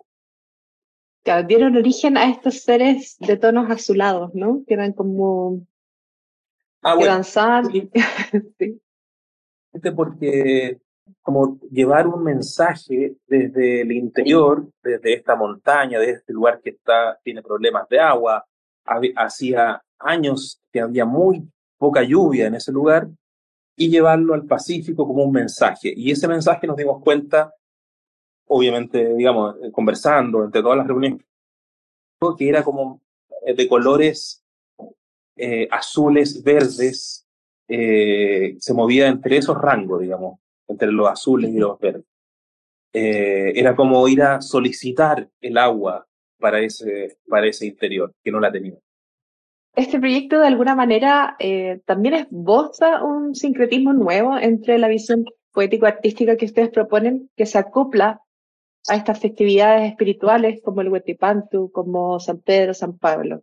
Claro, 1.24 1.46
dieron 1.46 1.76
origen 1.76 2.16
a 2.16 2.30
estos 2.30 2.62
seres 2.62 3.18
de 3.20 3.36
tonos 3.36 3.70
azulados, 3.70 4.34
¿no? 4.34 4.64
Que 4.66 4.76
eran 4.76 4.94
como... 4.94 5.68
Ah, 6.82 6.96
que 6.98 7.06
danzaban. 7.06 7.70
sí 7.70 7.90
porque 9.96 10.80
como 11.22 11.60
llevar 11.72 12.08
un 12.08 12.24
mensaje 12.24 13.16
desde 13.28 13.82
el 13.82 13.92
interior, 13.92 14.68
desde 14.82 15.14
esta 15.14 15.36
montaña, 15.36 16.00
desde 16.00 16.14
este 16.14 16.34
lugar 16.34 16.62
que 16.62 16.72
está, 16.72 17.20
tiene 17.24 17.42
problemas 17.42 17.88
de 17.90 18.00
agua, 18.00 18.46
hacía 19.16 19.82
años 20.00 20.62
que 20.72 20.82
había 20.82 21.06
muy 21.06 21.48
poca 21.78 22.04
lluvia 22.04 22.48
en 22.48 22.56
ese 22.56 22.72
lugar, 22.72 23.10
y 23.76 23.90
llevarlo 23.90 24.34
al 24.34 24.46
Pacífico 24.46 25.08
como 25.08 25.24
un 25.24 25.32
mensaje. 25.32 25.94
Y 25.96 26.12
ese 26.12 26.28
mensaje 26.28 26.68
nos 26.68 26.78
dimos 26.78 27.02
cuenta, 27.02 27.54
obviamente, 28.48 29.16
digamos, 29.16 29.56
eh, 29.64 29.72
conversando 29.72 30.44
entre 30.44 30.62
todas 30.62 30.78
las 30.78 30.88
reuniones, 30.88 31.22
que 32.38 32.48
era 32.48 32.64
como 32.64 33.02
eh, 33.46 33.54
de 33.54 33.68
colores 33.68 34.44
eh, 35.36 35.68
azules, 35.72 36.44
verdes, 36.44 37.23
eh, 37.68 38.56
se 38.60 38.74
movía 38.74 39.08
entre 39.08 39.38
esos 39.38 39.58
rangos, 39.58 40.02
digamos, 40.02 40.40
entre 40.68 40.92
los 40.92 41.08
azules 41.08 41.52
y 41.52 41.58
los 41.58 41.80
verdes. 41.80 42.06
Eh, 42.94 43.54
era 43.56 43.76
como 43.76 44.08
ir 44.08 44.22
a 44.22 44.42
solicitar 44.42 45.28
el 45.42 45.58
agua 45.58 46.06
para 46.40 46.60
ese, 46.60 47.18
para 47.28 47.48
ese 47.48 47.66
interior, 47.66 48.14
que 48.24 48.32
no 48.32 48.40
la 48.40 48.52
tenía. 48.52 48.76
Este 49.76 50.00
proyecto 50.00 50.40
de 50.40 50.48
alguna 50.48 50.76
manera 50.76 51.36
eh, 51.40 51.82
también 51.86 52.14
esboza 52.14 53.04
un 53.04 53.34
sincretismo 53.34 53.94
nuevo 53.94 54.38
entre 54.38 54.78
la 54.78 54.88
visión 54.88 55.26
poético-artística 55.52 56.38
que 56.38 56.46
ustedes 56.46 56.70
proponen, 56.70 57.30
que 57.36 57.48
se 57.48 57.58
acopla 57.58 58.22
a 58.88 58.96
estas 58.96 59.20
festividades 59.20 59.90
espirituales 59.90 60.62
como 60.64 60.82
el 60.82 60.90
Huetipantu, 60.90 61.72
como 61.72 62.20
San 62.20 62.40
Pedro, 62.40 62.74
San 62.74 62.98
Pablo. 62.98 63.42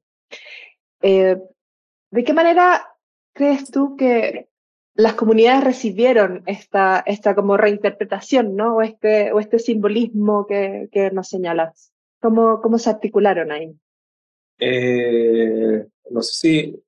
Eh, 1.02 1.36
¿De 2.10 2.24
qué 2.24 2.32
manera 2.32 2.89
crees 3.32 3.70
tú 3.70 3.96
que 3.96 4.49
las 4.94 5.14
comunidades 5.14 5.64
recibieron 5.64 6.42
esta, 6.46 7.00
esta 7.00 7.34
como 7.34 7.56
reinterpretación, 7.56 8.56
¿no? 8.56 8.76
O 8.76 8.82
este, 8.82 9.32
o 9.32 9.40
este 9.40 9.58
simbolismo 9.58 10.46
que, 10.46 10.88
que 10.92 11.10
nos 11.10 11.28
señalas. 11.28 11.92
¿Cómo, 12.20 12.60
¿Cómo 12.60 12.78
se 12.78 12.90
articularon 12.90 13.50
ahí? 13.50 13.75
Eh, 14.58 15.87
no 16.10 16.22
sé 16.22 16.32
si. 16.32 16.82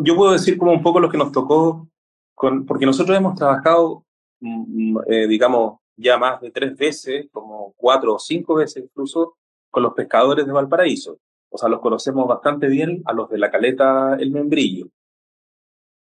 Yo 0.00 0.14
puedo 0.14 0.32
decir 0.32 0.58
como 0.58 0.72
un 0.72 0.82
poco 0.82 1.00
lo 1.00 1.08
que 1.08 1.16
nos 1.16 1.32
tocó, 1.32 1.88
con, 2.34 2.66
porque 2.66 2.84
nosotros 2.84 3.16
hemos 3.16 3.34
trabajado, 3.34 4.04
mm, 4.40 4.92
mm, 4.92 4.98
eh, 5.06 5.26
digamos, 5.26 5.80
ya 5.96 6.18
más 6.18 6.40
de 6.42 6.50
tres 6.50 6.76
veces, 6.76 7.28
como 7.32 7.72
cuatro 7.76 8.14
o 8.14 8.18
cinco 8.18 8.56
veces 8.56 8.84
incluso, 8.84 9.36
con 9.70 9.82
los 9.82 9.94
pescadores 9.94 10.46
de 10.46 10.52
Valparaíso. 10.52 11.18
O 11.48 11.56
sea, 11.56 11.70
los 11.70 11.80
conocemos 11.80 12.28
bastante 12.28 12.66
bien 12.66 13.02
a 13.06 13.14
los 13.14 13.30
de 13.30 13.38
la 13.38 13.50
caleta 13.50 14.16
El 14.20 14.30
Membrillo. 14.30 14.88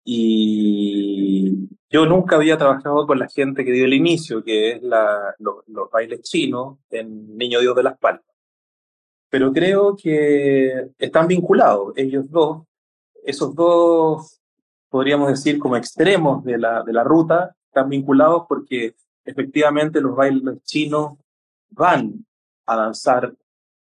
Y 0.04 1.68
yo 1.88 2.06
nunca 2.06 2.36
había 2.36 2.56
trabajado 2.56 3.06
con 3.06 3.18
la 3.18 3.28
gente 3.28 3.64
que 3.64 3.72
dio 3.72 3.84
el 3.84 3.94
inicio, 3.94 4.42
que 4.42 4.72
es 4.72 4.82
los 4.82 5.90
bailes 5.92 6.22
chinos 6.22 6.78
en 6.90 7.36
Niño 7.36 7.60
Dios 7.60 7.74
de 7.76 7.82
las 7.82 7.98
Palmas. 7.98 8.24
Pero 9.28 9.52
creo 9.52 9.96
que 9.96 10.90
están 10.98 11.28
vinculados 11.28 11.92
ellos 11.96 12.24
dos, 12.28 12.62
esos 13.24 13.54
dos, 13.54 14.40
podríamos 14.88 15.28
decir, 15.28 15.58
como 15.58 15.76
extremos 15.76 16.44
de 16.44 16.58
la, 16.58 16.82
de 16.82 16.92
la 16.92 17.04
ruta, 17.04 17.54
están 17.66 17.88
vinculados 17.88 18.44
porque 18.48 18.94
efectivamente 19.24 20.00
los 20.00 20.16
bailes 20.16 20.62
chinos 20.64 21.18
van 21.70 22.26
a 22.66 22.76
danzar 22.76 23.34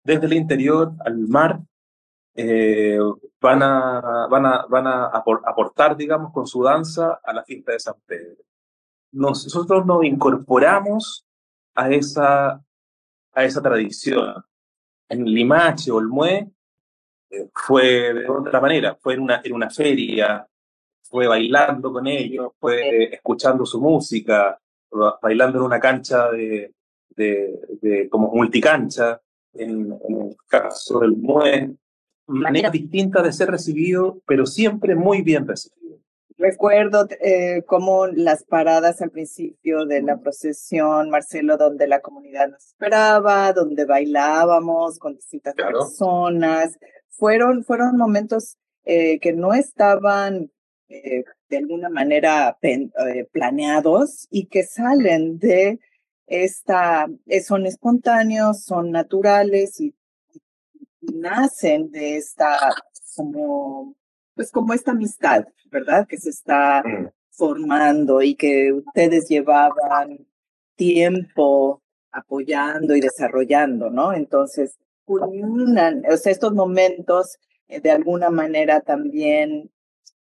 desde 0.04 0.26
el 0.26 0.34
interior 0.34 0.94
al 1.06 1.18
mar 1.28 1.62
eh, 2.40 3.00
van, 3.42 3.64
a, 3.64 4.28
van, 4.30 4.46
a, 4.46 4.66
van 4.70 4.86
a 4.86 5.06
aportar, 5.08 5.98
digamos, 5.98 6.32
con 6.32 6.46
su 6.46 6.62
danza 6.64 7.20
a 7.24 7.34
la 7.34 7.44
fiesta 7.44 7.72
de 7.72 7.80
San 7.80 7.96
Pedro. 8.06 8.44
Nosotros 9.12 9.86
nos 9.88 10.04
incorporamos 10.04 11.26
a 11.74 11.90
esa, 11.90 12.64
a 13.34 13.44
esa 13.44 13.62
tradición. 13.62 14.46
En 15.10 15.26
Limache 15.26 15.90
o 15.90 16.00
el 16.00 16.08
Mue 16.08 16.48
eh, 17.32 17.50
fue 17.56 18.14
de 18.14 18.30
otra 18.30 18.62
manera, 18.62 18.96
fue 19.02 19.16
en 19.16 19.22
una, 19.22 19.42
en 19.44 19.54
una 19.54 19.72
feria, 19.72 20.48
fue 21.02 21.26
bailando 21.26 21.92
con 21.92 22.06
ellos, 22.06 22.52
fue 22.60 23.16
escuchando 23.16 23.66
su 23.66 23.82
música, 23.82 24.60
bailando 25.22 25.58
en 25.58 25.64
una 25.64 25.80
cancha 25.80 26.30
de, 26.30 26.72
de, 27.10 27.60
de 27.82 28.10
como 28.10 28.32
multicancha, 28.32 29.20
en, 29.54 29.92
en, 30.08 30.22
el 30.22 30.38
caso 30.48 31.00
del 31.00 31.16
MUE, 31.18 31.76
manera 32.28 32.70
distinta 32.70 33.22
de 33.22 33.32
ser 33.32 33.50
recibido, 33.50 34.22
pero 34.28 34.46
siempre 34.46 34.96
muy 34.96 35.22
bien 35.22 35.48
recibido. 35.48 35.78
Recuerdo 36.38 37.08
eh, 37.20 37.64
como 37.66 38.06
las 38.06 38.44
paradas 38.44 39.02
al 39.02 39.10
principio 39.10 39.88
de 39.88 40.04
la 40.04 40.18
procesión, 40.20 41.10
Marcelo, 41.10 41.58
donde 41.58 41.88
la 41.88 42.00
comunidad 42.02 42.50
nos 42.50 42.68
esperaba, 42.68 43.54
donde 43.54 43.86
bailábamos 43.86 45.00
con 45.00 45.16
distintas 45.16 45.56
personas. 45.56 46.78
Fueron, 47.10 47.64
fueron 47.64 47.98
momentos 47.98 48.58
eh, 48.86 49.20
que 49.20 49.34
no 49.34 49.56
estaban 49.56 50.52
eh, 50.90 51.24
de 51.50 51.58
alguna 51.58 51.90
manera 51.90 52.60
planeados 53.32 54.28
y 54.30 54.46
que 54.46 54.64
salen 54.64 55.40
de 55.40 55.80
esta, 56.28 57.08
son 57.44 57.66
espontáneos, 57.66 58.64
son 58.64 58.92
naturales 58.92 59.80
y 59.80 59.96
nacen 61.14 61.92
de 61.92 62.18
esta, 62.18 62.74
como, 63.16 63.96
pues 64.36 64.52
como 64.52 64.74
esta 64.74 64.92
amistad, 64.92 65.46
¿verdad? 65.72 66.08
Que 66.08 66.18
se 66.18 66.30
está 66.30 66.84
mm. 66.84 67.10
formando 67.32 68.22
y 68.22 68.36
que 68.36 68.72
ustedes 68.74 69.28
llevaban 69.28 70.28
tiempo 70.76 71.82
apoyando 72.12 72.96
y 72.96 73.02
desarrollando, 73.02 73.90
¿no? 73.90 74.14
Entonces, 74.14 74.78
culminan, 75.06 76.04
o 76.12 76.18
sea, 76.18 76.32
estos 76.32 76.54
momentos 76.54 77.38
eh, 77.68 77.80
de 77.80 77.92
alguna 77.92 78.30
manera 78.30 78.82
también 78.82 79.72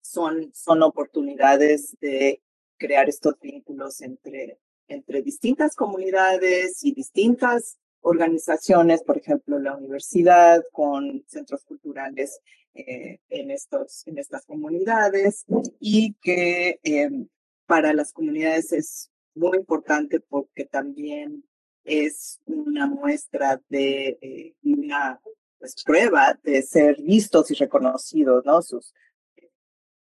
son, 0.01 0.51
son 0.55 0.83
oportunidades 0.83 1.97
de 2.01 2.41
crear 2.79 3.09
estos 3.09 3.39
vínculos 3.41 4.01
entre, 4.01 4.59
entre 4.89 5.23
distintas 5.23 5.75
comunidades 5.75 6.85
y 6.85 6.93
distintas 6.93 7.79
organizaciones, 8.07 9.03
por 9.03 9.19
ejemplo, 9.19 9.59
la 9.59 9.77
universidad 9.77 10.63
con 10.71 11.25
centros 11.27 11.65
culturales 11.65 12.41
eh, 12.73 13.19
en, 13.31 13.51
estos, 13.51 14.07
en 14.07 14.19
estas 14.19 14.47
comunidades 14.47 15.45
y 15.81 16.15
que 16.23 16.79
em, 16.85 17.27
para 17.67 17.93
las 17.93 18.13
comunidades 18.13 18.73
es 18.73 19.11
muy 19.35 19.59
importante 19.59 20.21
porque 20.21 20.65
también 20.65 21.45
es 21.83 22.41
una 22.47 22.87
muestra 22.87 23.61
de 23.69 24.19
eh, 24.21 24.55
una 24.63 25.21
pues, 25.59 25.83
prueba 25.85 26.39
de 26.45 26.63
ser 26.63 27.03
vistos 27.03 27.51
y 27.51 27.55
reconocidos, 27.55 28.45
¿no? 28.45 28.63
Sus, 28.63 28.95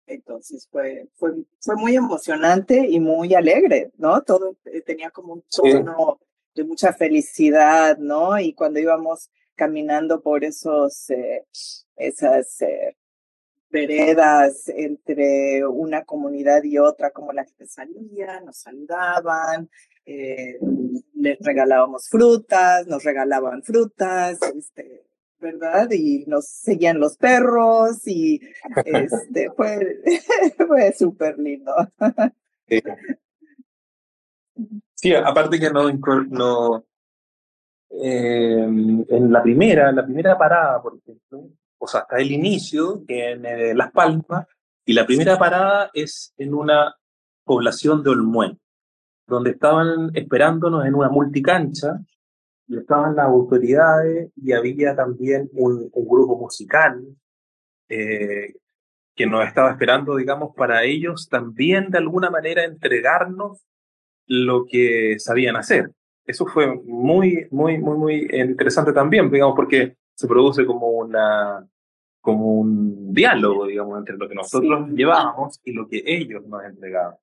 entonces 0.06 0.68
fue, 0.70 1.08
fue, 1.15 1.32
fue 1.60 1.76
muy 1.76 1.96
emocionante 1.96 2.88
y 2.88 3.00
muy 3.00 3.34
alegre, 3.34 3.91
¿no? 3.98 4.22
Todo 4.22 4.58
eh, 4.65 4.82
tenía 4.82 5.10
como 5.10 5.34
un 5.34 5.44
tono 5.50 6.20
de 6.56 6.63
mucha 6.63 6.94
felicidad, 6.94 7.98
¿no? 7.98 8.39
Y 8.39 8.54
cuando 8.54 8.80
íbamos 8.80 9.30
caminando 9.56 10.22
por 10.22 10.44
esos, 10.44 11.10
eh, 11.10 11.46
esas 11.96 12.62
eh, 12.62 12.96
veredas 13.70 14.70
entre 14.70 15.65
una 15.65 16.06
comunidad 16.06 16.63
y 16.63 16.78
otra, 16.78 17.12
como 17.12 17.34
la 17.34 17.44
gente 17.44 17.68
salía, 17.68 18.39
nos 18.41 18.58
saludaban, 18.58 19.70
eh, 20.06 20.60
les 21.13 21.39
regalábamos 21.39 22.08
frutas, 22.10 22.88
nos 22.88 23.04
regalaban 23.04 23.63
frutas, 23.63 24.39
este, 24.56 25.04
¿verdad? 25.39 25.89
Y 25.91 26.26
nos 26.26 26.48
seguían 26.48 27.00
los 27.00 27.18
perros 27.18 28.08
y 28.08 28.39
este, 28.86 29.50
fue, 29.52 30.02
fue 30.68 30.94
súper 30.94 31.38
lindo. 31.38 31.74
Sí, 32.68 32.82
aparte 35.24 35.60
que 35.60 35.70
no, 35.70 35.91
no 36.30 36.86
eh, 37.89 38.65
en 39.10 39.32
la 39.32 39.41
primera, 39.41 39.91
la 39.91 40.04
primera 40.04 40.38
parada, 40.38 40.82
por 40.82 40.98
ejemplo, 40.98 41.50
o 41.78 41.88
sea, 41.88 42.02
hasta 42.02 42.18
el 42.18 42.32
inicio 42.32 43.04
en 43.08 43.46
eh, 43.46 43.74
Las 43.74 43.91
Palmas, 43.91 44.48
y 44.86 44.94
la 44.94 45.06
primera 45.06 45.38
parada 45.38 45.89
es 45.94 46.34
en 46.38 46.54
una 46.54 46.96
población 47.44 48.04
de 48.04 48.10
Olmuén, 48.10 48.60
donde 49.28 49.52
estaban 49.52 50.12
esperándonos 50.13 50.86
en 50.86 50.96
una 50.96 51.10
multicancha, 51.10 52.00
y 52.68 52.78
estaban 52.78 53.15
las 53.15 53.28
autoridades, 53.28 54.32
y 54.36 54.52
había 54.52 54.96
también 54.96 55.50
un, 55.54 55.89
grupo 55.94 56.38
musical 56.38 57.04
eh, 57.88 58.56
que 59.15 59.26
nos 59.26 59.46
estaba 59.48 59.72
esperando, 59.72 60.15
digamos, 60.15 60.56
para 60.56 60.84
ellos 60.84 61.30
también 61.30 61.89
de 61.89 62.00
alguna 62.00 62.30
manera 62.30 62.63
entregarnos 62.63 63.63
lo 64.28 64.66
que 64.66 65.18
sabían 65.20 65.56
hacer. 65.56 65.92
Eso 66.26 66.46
fue 66.46 66.74
muy, 66.76 67.48
muy, 67.52 67.78
muy, 67.78 67.98
muy 67.98 68.28
interesante 68.32 68.92
también, 68.92 69.30
digamos, 69.30 69.56
porque 69.56 69.96
se 70.16 70.28
produce 70.28 70.66
como 70.66 70.88
una 70.88 71.68
como 72.26 72.60
un 72.60 73.14
diálogo, 73.14 73.68
digamos, 73.68 74.00
entre 74.00 74.18
lo 74.18 74.28
que 74.28 74.34
nosotros 74.34 74.90
llevábamos 74.90 75.62
y 75.64 75.74
lo 75.74 75.88
que 75.88 76.02
ellos 76.04 76.44
nos 76.48 76.66
entregaban. 76.66 77.16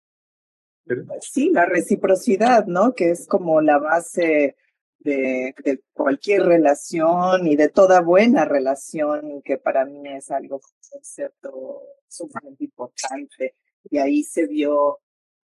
Sí, 1.20 1.50
la 1.50 1.66
reciprocidad, 1.66 2.66
¿no? 2.66 2.94
Que 2.94 3.10
es 3.10 3.26
como 3.26 3.60
la 3.60 3.78
base 3.78 4.56
de, 5.00 5.54
de, 5.64 5.82
cualquier 5.92 6.44
relación 6.44 7.48
y 7.48 7.56
de 7.56 7.68
toda 7.68 8.00
buena 8.00 8.44
relación, 8.44 9.42
que 9.42 9.58
para 9.58 9.84
mí 9.84 10.08
es 10.08 10.30
algo, 10.30 10.56
un 10.56 10.90
concepto 10.90 11.82
sumamente 12.06 12.64
importante. 12.64 13.56
Y 13.90 13.98
ahí 13.98 14.22
se 14.22 14.46
vio, 14.46 15.00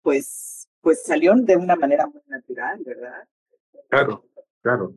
pues, 0.03 0.69
pues 0.81 1.03
salió 1.05 1.35
de 1.35 1.57
una 1.57 1.77
manera 1.77 2.07
muy 2.07 2.23
natural, 2.27 2.81
¿verdad? 2.85 3.25
Claro, 3.88 4.25
claro. 4.62 4.95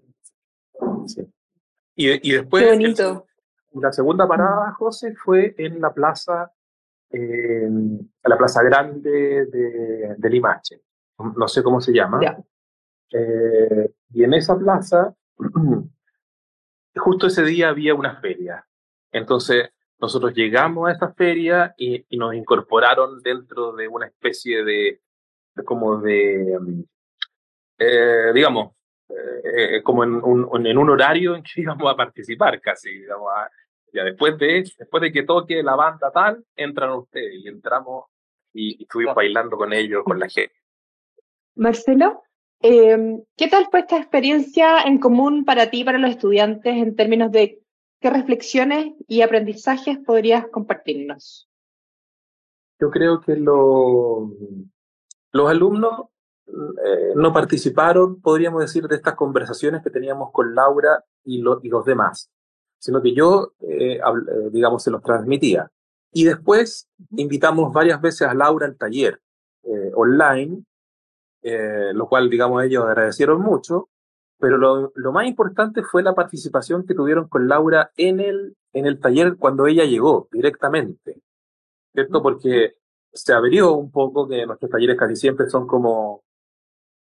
Y, 1.95 2.29
y 2.29 2.33
después, 2.33 2.63
Qué 2.63 2.69
bonito. 2.69 3.25
la 3.73 3.91
segunda 3.91 4.27
parada, 4.27 4.73
José, 4.73 5.13
fue 5.15 5.53
en 5.57 5.79
la 5.81 5.93
plaza, 5.93 6.51
en 7.09 8.11
la 8.23 8.37
plaza 8.37 8.63
grande 8.63 9.45
de, 9.45 10.15
de 10.17 10.29
Limache. 10.29 10.81
no 11.35 11.47
sé 11.47 11.61
cómo 11.61 11.81
se 11.81 11.93
llama. 11.93 12.19
Eh, 13.11 13.93
y 14.13 14.23
en 14.23 14.33
esa 14.33 14.57
plaza, 14.57 15.13
justo 16.95 17.27
ese 17.27 17.43
día 17.43 17.69
había 17.69 17.93
una 17.93 18.19
feria. 18.19 18.65
Entonces, 19.11 19.69
nosotros 19.99 20.33
llegamos 20.33 20.89
a 20.89 20.93
esa 20.93 21.13
feria 21.13 21.73
y, 21.77 22.05
nos 22.17 22.33
incorporaron 22.33 23.21
dentro 23.21 23.73
de 23.73 23.87
una 23.87 24.07
especie 24.07 24.63
de, 24.63 24.99
como 25.65 25.99
de, 25.99 26.57
eh, 27.77 28.31
digamos, 28.33 28.73
eh, 29.09 29.83
como 29.83 30.03
en 30.03 30.15
un, 30.15 30.65
en 30.65 30.77
un, 30.77 30.89
horario 30.89 31.35
en 31.35 31.43
que 31.43 31.49
íbamos 31.61 31.91
a 31.91 31.95
participar 31.95 32.59
casi, 32.59 32.89
digamos, 32.89 33.29
ya 33.93 34.03
después 34.03 34.37
de, 34.37 34.63
después 34.77 35.01
de 35.01 35.11
que 35.11 35.23
toque 35.23 35.61
la 35.61 35.75
banda 35.75 36.11
tal, 36.11 36.43
entran 36.55 36.91
ustedes 36.91 37.35
y 37.35 37.47
entramos 37.47 38.05
y, 38.53 38.81
estuvimos 38.83 39.15
bailando 39.15 39.57
con 39.57 39.71
ellos, 39.73 40.03
con 40.03 40.19
la 40.19 40.27
gente. 40.27 40.55
Marcelo, 41.55 42.23
em, 42.59 43.21
¿qué 43.37 43.47
tal 43.47 43.67
fue 43.69 43.81
esta 43.81 43.97
experiencia 43.97 44.81
en 44.81 44.97
común 44.97 45.45
para 45.45 45.69
ti 45.69 45.83
para 45.83 45.99
los 45.99 46.09
estudiantes 46.09 46.75
en 46.75 46.95
términos 46.95 47.31
de 47.31 47.61
qué 47.99 48.09
reflexiones 48.09 48.93
y 49.07 49.21
aprendizajes 49.21 49.99
podrías 49.99 50.47
compartirnos? 50.47 51.47
Yo 52.79 52.89
creo 52.89 53.21
que 53.21 53.37
los 55.33 55.49
alumnos 55.49 56.09
eh, 56.47 57.13
no 57.15 57.33
participaron, 57.33 58.21
podríamos 58.21 58.61
decir, 58.61 58.87
de 58.87 58.95
estas 58.95 59.15
conversaciones 59.15 59.81
que 59.81 59.89
teníamos 59.89 60.31
con 60.31 60.53
Laura 60.53 61.03
y, 61.23 61.39
y 61.39 61.69
los 61.69 61.85
demás, 61.85 62.29
sino 62.79 63.01
que 63.01 63.13
yo, 63.13 63.53
eh, 63.61 63.97
eh, 63.97 64.01
digamos, 64.51 64.83
se 64.83 64.91
los 64.91 65.01
transmitía. 65.01 65.69
Y 66.11 66.25
después 66.25 66.87
invitamos 67.11 67.73
varias 67.73 67.99
veces 67.99 68.27
a 68.27 68.33
Laura 68.33 68.67
al 68.67 68.77
taller 68.77 69.19
online, 69.95 70.63
lo 71.41 72.07
cual, 72.07 72.29
digamos, 72.29 72.63
ellos 72.63 72.83
agradecieron 72.85 73.41
mucho, 73.41 73.89
pero 74.37 74.57
lo, 74.57 74.91
lo, 74.93 75.11
más 75.11 75.25
importante 75.25 75.81
fue 75.83 76.03
la 76.03 76.13
participación 76.13 76.85
que 76.85 76.93
tuvieron 76.93 77.27
con 77.29 77.47
Laura 77.47 77.91
en 77.95 78.19
el, 78.19 78.55
en 78.73 78.85
el 78.85 78.99
taller 78.99 79.37
cuando 79.37 79.65
ella 79.65 79.85
llegó 79.85 80.27
directamente, 80.31 81.21
¿cierto? 81.93 82.21
Porque 82.21 82.75
se 83.13 83.33
abrió 83.33 83.73
un 83.73 83.91
poco 83.91 84.27
que 84.27 84.45
nuestros 84.45 84.71
talleres 84.71 84.97
casi 84.97 85.15
siempre 85.15 85.49
son 85.49 85.67
como 85.67 86.23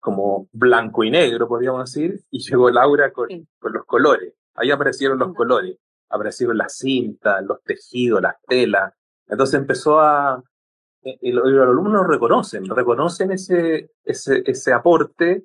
como 0.01 0.49
blanco 0.53 1.05
y 1.05 1.11
negro, 1.11 1.49
podríamos 1.49 1.93
decir, 1.93 2.21
y 2.31 2.39
llegó 2.51 2.71
Laura 2.71 3.13
con, 3.13 3.29
con 3.59 3.73
los 3.73 3.85
colores. 3.85 4.35
Ahí 4.55 4.71
aparecieron 4.71 5.19
los 5.19 5.35
colores, 5.35 5.77
aparecieron 6.09 6.57
las 6.57 6.77
cintas, 6.77 7.45
los 7.45 7.63
tejidos, 7.63 8.23
las 8.23 8.37
telas. 8.47 8.93
Entonces 9.27 9.61
empezó 9.61 10.01
a... 10.01 10.43
Eh, 11.03 11.19
y 11.21 11.33
los, 11.33 11.45
alumnos 11.47 12.07
reconocen, 12.07 12.65
reconocen 12.67 13.31
ese, 13.33 13.91
ese, 14.03 14.43
ese 14.47 14.73
aporte 14.73 15.45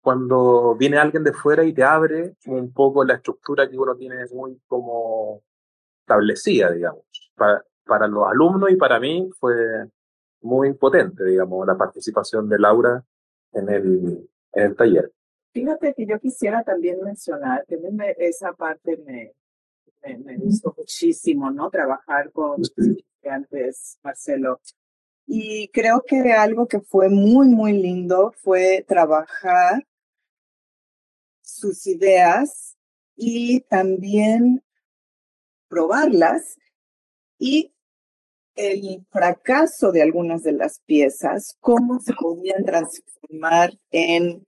cuando 0.00 0.76
viene 0.76 0.98
alguien 0.98 1.24
de 1.24 1.32
fuera 1.32 1.64
y 1.64 1.72
te 1.72 1.82
abre 1.82 2.34
un 2.46 2.72
poco 2.72 3.04
la 3.04 3.14
estructura 3.14 3.68
que 3.68 3.78
uno 3.78 3.96
tiene 3.96 4.16
muy 4.32 4.60
como 4.66 5.42
establecida, 6.00 6.70
digamos. 6.70 7.04
Para, 7.34 7.64
para 7.84 8.06
los 8.06 8.28
alumnos 8.28 8.70
y 8.70 8.76
para 8.76 9.00
mí 9.00 9.28
fue 9.40 9.54
muy 10.42 10.72
potente, 10.74 11.24
digamos, 11.24 11.66
la 11.66 11.76
participación 11.76 12.48
de 12.48 12.58
Laura 12.58 13.04
en 13.52 13.68
el, 13.68 14.30
en 14.52 14.64
el 14.64 14.76
taller. 14.76 15.12
Fíjate 15.52 15.94
que 15.94 16.06
yo 16.06 16.18
quisiera 16.18 16.62
también 16.62 17.00
mencionar, 17.02 17.64
que 17.66 17.78
esa 18.18 18.52
parte 18.52 18.96
me, 19.04 19.34
me, 20.18 20.36
gustó 20.36 20.74
muchísimo, 20.76 21.50
¿no? 21.50 21.70
Trabajar 21.70 22.32
con 22.32 22.60
estudiantes, 22.62 23.98
Marcelo. 24.02 24.60
Y 25.26 25.68
creo 25.68 26.02
que 26.06 26.32
algo 26.32 26.66
que 26.66 26.80
fue 26.80 27.08
muy, 27.08 27.48
muy 27.48 27.72
lindo 27.72 28.32
fue 28.36 28.84
trabajar 28.88 29.86
sus 31.42 31.86
ideas 31.86 32.76
y 33.14 33.60
también 33.60 34.64
probarlas 35.68 36.58
y 37.38 37.72
el 38.54 39.06
fracaso 39.10 39.92
de 39.92 40.02
algunas 40.02 40.42
de 40.42 40.52
las 40.52 40.80
piezas, 40.80 41.56
cómo 41.60 42.00
se 42.00 42.12
podían 42.14 42.64
transformar 42.64 43.72
en, 43.90 44.46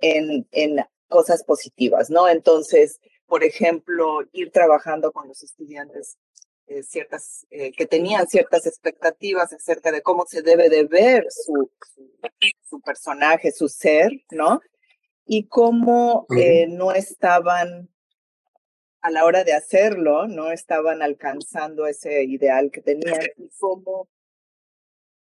en, 0.00 0.46
en 0.50 0.84
cosas 1.08 1.44
positivas, 1.44 2.10
¿no? 2.10 2.28
Entonces, 2.28 3.00
por 3.26 3.44
ejemplo, 3.44 4.20
ir 4.32 4.50
trabajando 4.50 5.12
con 5.12 5.28
los 5.28 5.42
estudiantes 5.42 6.18
eh, 6.66 6.82
ciertas, 6.82 7.46
eh, 7.50 7.72
que 7.72 7.86
tenían 7.86 8.26
ciertas 8.26 8.66
expectativas 8.66 9.52
acerca 9.52 9.92
de 9.92 10.00
cómo 10.00 10.24
se 10.26 10.40
debe 10.40 10.70
de 10.70 10.84
ver 10.84 11.26
su, 11.28 11.70
su, 12.62 12.80
personaje, 12.80 13.52
su 13.52 13.68
ser, 13.68 14.10
¿no? 14.30 14.60
Y 15.26 15.46
cómo 15.46 16.26
eh, 16.36 16.66
no 16.68 16.92
estaban 16.92 17.90
a 19.04 19.10
la 19.10 19.26
hora 19.26 19.44
de 19.44 19.52
hacerlo, 19.52 20.26
no 20.26 20.50
estaban 20.50 21.02
alcanzando 21.02 21.86
ese 21.86 22.24
ideal 22.24 22.70
que 22.70 22.80
tenían 22.80 23.20
y 23.36 23.50
cómo 23.58 24.08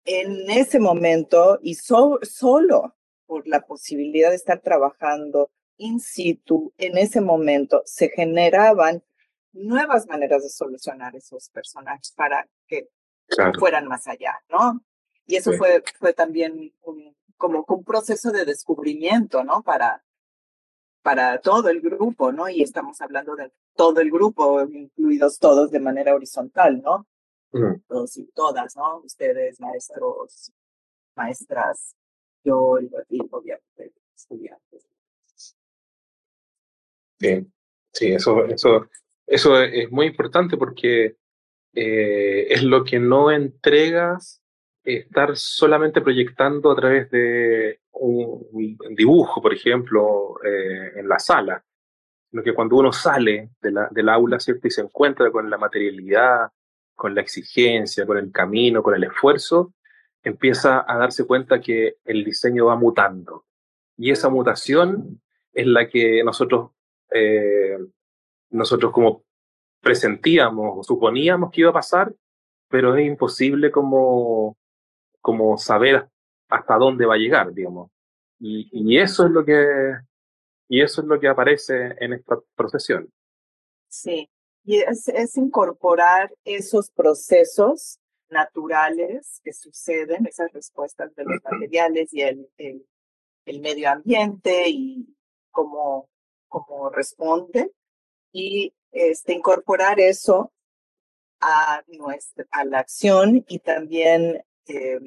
en 0.06 0.50
ese 0.50 0.80
momento 0.80 1.58
y 1.62 1.74
solo 1.74 2.96
por 3.26 3.46
la 3.46 3.66
posibilidad 3.66 4.30
de 4.30 4.36
estar 4.36 4.62
trabajando 4.62 5.50
in 5.76 6.00
situ, 6.00 6.72
en 6.78 6.96
ese 6.96 7.20
momento 7.20 7.82
se 7.84 8.08
generaban 8.08 9.04
nuevas 9.52 10.06
maneras 10.06 10.44
de 10.44 10.48
solucionar 10.48 11.14
esos 11.14 11.50
personajes 11.50 12.10
para 12.16 12.48
que 12.66 12.88
fueran 13.58 13.86
más 13.86 14.08
allá, 14.08 14.40
¿no? 14.48 14.82
Y 15.26 15.36
eso 15.36 15.52
fue, 15.52 15.84
fue 15.98 16.14
también 16.14 16.72
un, 16.80 17.14
como 17.36 17.66
un 17.68 17.84
proceso 17.84 18.32
de 18.32 18.46
descubrimiento, 18.46 19.44
¿no? 19.44 19.62
Para, 19.62 20.02
para 21.02 21.40
todo 21.40 21.68
el 21.68 21.80
grupo, 21.80 22.32
¿no? 22.32 22.48
Y 22.48 22.62
estamos 22.62 23.00
hablando 23.00 23.36
de 23.36 23.50
todo 23.74 24.00
el 24.00 24.10
grupo, 24.10 24.62
incluidos 24.62 25.38
todos 25.38 25.70
de 25.70 25.80
manera 25.80 26.14
horizontal, 26.14 26.82
¿no? 26.82 27.06
Todos 27.86 28.16
y 28.18 28.26
todas, 28.34 28.76
¿no? 28.76 28.98
Ustedes, 28.98 29.58
maestros, 29.60 30.52
maestras, 31.16 31.96
yo 32.44 32.78
y 32.80 33.20
obviamente 33.30 33.92
estudiantes. 34.14 34.86
Bien, 37.18 37.52
sí, 37.92 38.12
eso, 38.12 38.44
eso, 38.44 38.86
eso 39.26 39.60
es 39.62 39.90
muy 39.90 40.06
importante 40.06 40.56
porque 40.56 41.16
eh, 41.72 42.46
es 42.50 42.62
lo 42.62 42.84
que 42.84 42.98
no 42.98 43.30
entregas 43.30 44.42
estar 44.96 45.36
solamente 45.36 46.00
proyectando 46.00 46.70
a 46.70 46.76
través 46.76 47.10
de 47.10 47.80
un, 47.92 48.76
dibujo, 48.90 49.42
por 49.42 49.52
ejemplo, 49.52 50.36
eh, 50.44 50.92
en 50.96 51.08
la 51.08 51.18
sala, 51.18 51.62
sino 52.30 52.42
que 52.42 52.54
cuando 52.54 52.76
uno 52.76 52.92
sale 52.92 53.50
de 53.60 53.70
la, 53.70 53.88
del 53.90 54.08
aula, 54.08 54.40
¿cierto? 54.40 54.68
Y 54.68 54.70
se 54.70 54.82
encuentra 54.82 55.30
con 55.30 55.48
la 55.50 55.58
materialidad, 55.58 56.50
con 56.94 57.14
la 57.14 57.20
exigencia, 57.20 58.06
con 58.06 58.18
el 58.18 58.32
camino, 58.32 58.82
con 58.82 58.94
el 58.94 59.04
esfuerzo, 59.04 59.74
empieza 60.22 60.84
a 60.86 60.98
darse 60.98 61.26
cuenta 61.26 61.60
que 61.60 61.96
el 62.04 62.24
diseño 62.24 62.66
va 62.66 62.76
mutando. 62.76 63.44
Y 63.96 64.10
esa 64.10 64.28
mutación 64.28 65.20
es 65.52 65.66
la 65.66 65.88
que 65.88 66.22
nosotros, 66.24 66.70
eh, 67.12 67.78
nosotros 68.50 68.92
como 68.92 69.24
presentíamos 69.80 70.78
o 70.78 70.82
suponíamos 70.82 71.50
que 71.50 71.62
iba 71.62 71.70
a 71.70 71.74
pasar, 71.74 72.12
pero 72.68 72.96
es 72.96 73.06
imposible 73.06 73.70
como, 73.70 74.56
como 75.20 75.58
saber 75.58 76.08
hasta 76.48 76.76
dónde 76.76 77.06
va 77.06 77.14
a 77.14 77.18
llegar, 77.18 77.52
digamos. 77.52 77.90
Y, 78.38 78.68
y, 78.72 78.98
eso 78.98 79.26
es 79.26 79.32
lo 79.32 79.44
que 79.44 79.96
y 80.68 80.82
eso 80.82 81.00
es 81.00 81.06
lo 81.08 81.18
que 81.18 81.28
aparece 81.28 81.96
en 81.98 82.12
esta 82.12 82.38
procesión. 82.54 83.10
Sí, 83.88 84.28
y 84.64 84.78
es, 84.78 85.08
es 85.08 85.36
incorporar 85.36 86.32
esos 86.44 86.90
procesos 86.90 87.98
naturales 88.28 89.40
que 89.42 89.52
suceden, 89.52 90.26
esas 90.26 90.52
respuestas 90.52 91.14
de 91.14 91.24
los 91.24 91.42
materiales 91.42 92.12
y 92.12 92.20
el, 92.20 92.48
el, 92.58 92.86
el 93.46 93.60
medio 93.60 93.90
ambiente 93.90 94.64
y 94.68 95.16
cómo, 95.50 96.08
cómo 96.48 96.90
responde, 96.90 97.72
y 98.30 98.74
este, 98.92 99.32
incorporar 99.32 99.98
eso 100.00 100.52
a, 101.40 101.82
nuestra, 101.86 102.44
a 102.50 102.64
la 102.64 102.80
acción 102.80 103.44
y 103.48 103.58
también 103.60 104.44
eh, 104.68 105.00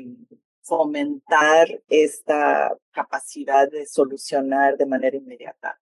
fomentar 0.61 1.67
esta 1.89 2.75
capacidad 2.91 3.69
de 3.69 3.85
solucionar 3.85 4.77
de 4.77 4.85
manera 4.85 5.17
inmediata 5.17 5.79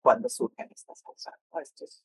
cuando 0.00 0.28
surgen 0.28 0.68
estas 0.72 1.02
cosas, 1.02 1.34
estos 1.62 2.04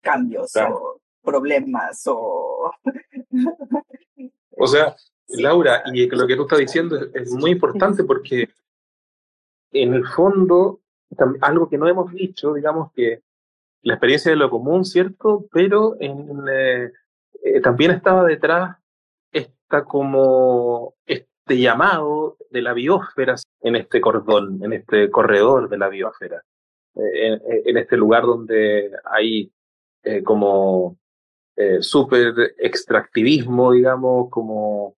cambios 0.00 0.54
o 0.56 1.00
problemas 1.22 2.02
o... 2.06 2.72
o 4.56 4.66
sea, 4.66 4.96
Laura, 5.28 5.82
y 5.92 6.08
lo 6.08 6.26
que 6.26 6.36
tú 6.36 6.42
estás 6.42 6.58
diciendo 6.58 6.98
es, 7.14 7.32
muy 7.32 7.52
importante 7.52 8.04
porque 8.04 8.48
en 9.72 9.94
el 9.94 10.06
fondo, 10.06 10.80
algo 11.40 11.68
que 11.68 11.78
no 11.78 11.88
hemos 11.88 12.12
dicho, 12.12 12.54
digamos 12.54 12.92
que 12.92 13.22
la 13.82 13.94
experiencia 13.94 14.30
de 14.30 14.36
lo 14.36 14.50
común, 14.50 14.84
¿cierto? 14.84 15.46
Pero 15.52 15.96
en, 16.00 16.42
eh, 16.50 16.90
eh, 17.42 17.60
también 17.60 17.92
estaba 17.92 18.24
detrás 18.24 18.76
como 19.86 20.94
esta 21.06 21.30
este 21.50 21.62
llamado 21.62 22.36
de 22.50 22.62
la 22.62 22.72
biosfera 22.72 23.34
en 23.62 23.74
este 23.74 24.00
cordón, 24.00 24.62
en 24.62 24.72
este 24.72 25.10
corredor 25.10 25.68
de 25.68 25.78
la 25.78 25.88
biosfera, 25.88 26.44
eh, 26.94 27.40
en, 27.64 27.76
este 27.76 27.96
lugar 27.96 28.22
donde 28.22 28.92
hay 29.04 29.52
eh, 30.04 30.22
como 30.22 30.96
eh, 31.56 31.82
súper 31.82 32.54
extractivismo, 32.56 33.72
digamos, 33.72 34.30
como 34.30 34.94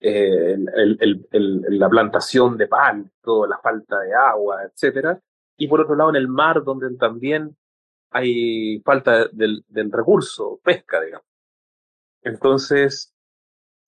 el, 0.00 0.68
el, 0.74 1.28
el, 1.30 1.78
la 1.78 1.88
plantación 1.88 2.56
de 2.56 2.66
palto, 2.66 3.46
la 3.46 3.58
falta 3.58 4.00
de 4.00 4.12
agua, 4.12 4.64
etcétera, 4.64 5.20
y 5.56 5.68
por 5.68 5.82
otro 5.82 5.94
lado 5.94 6.10
en 6.10 6.16
el 6.16 6.26
mar 6.26 6.64
donde 6.64 6.92
también 6.96 7.56
hay 8.10 8.80
falta 8.84 9.28
del, 9.28 9.64
del 9.68 9.92
recurso, 9.92 10.58
pesca, 10.64 11.00
digamos. 11.00 11.26
Entonces, 12.22 13.11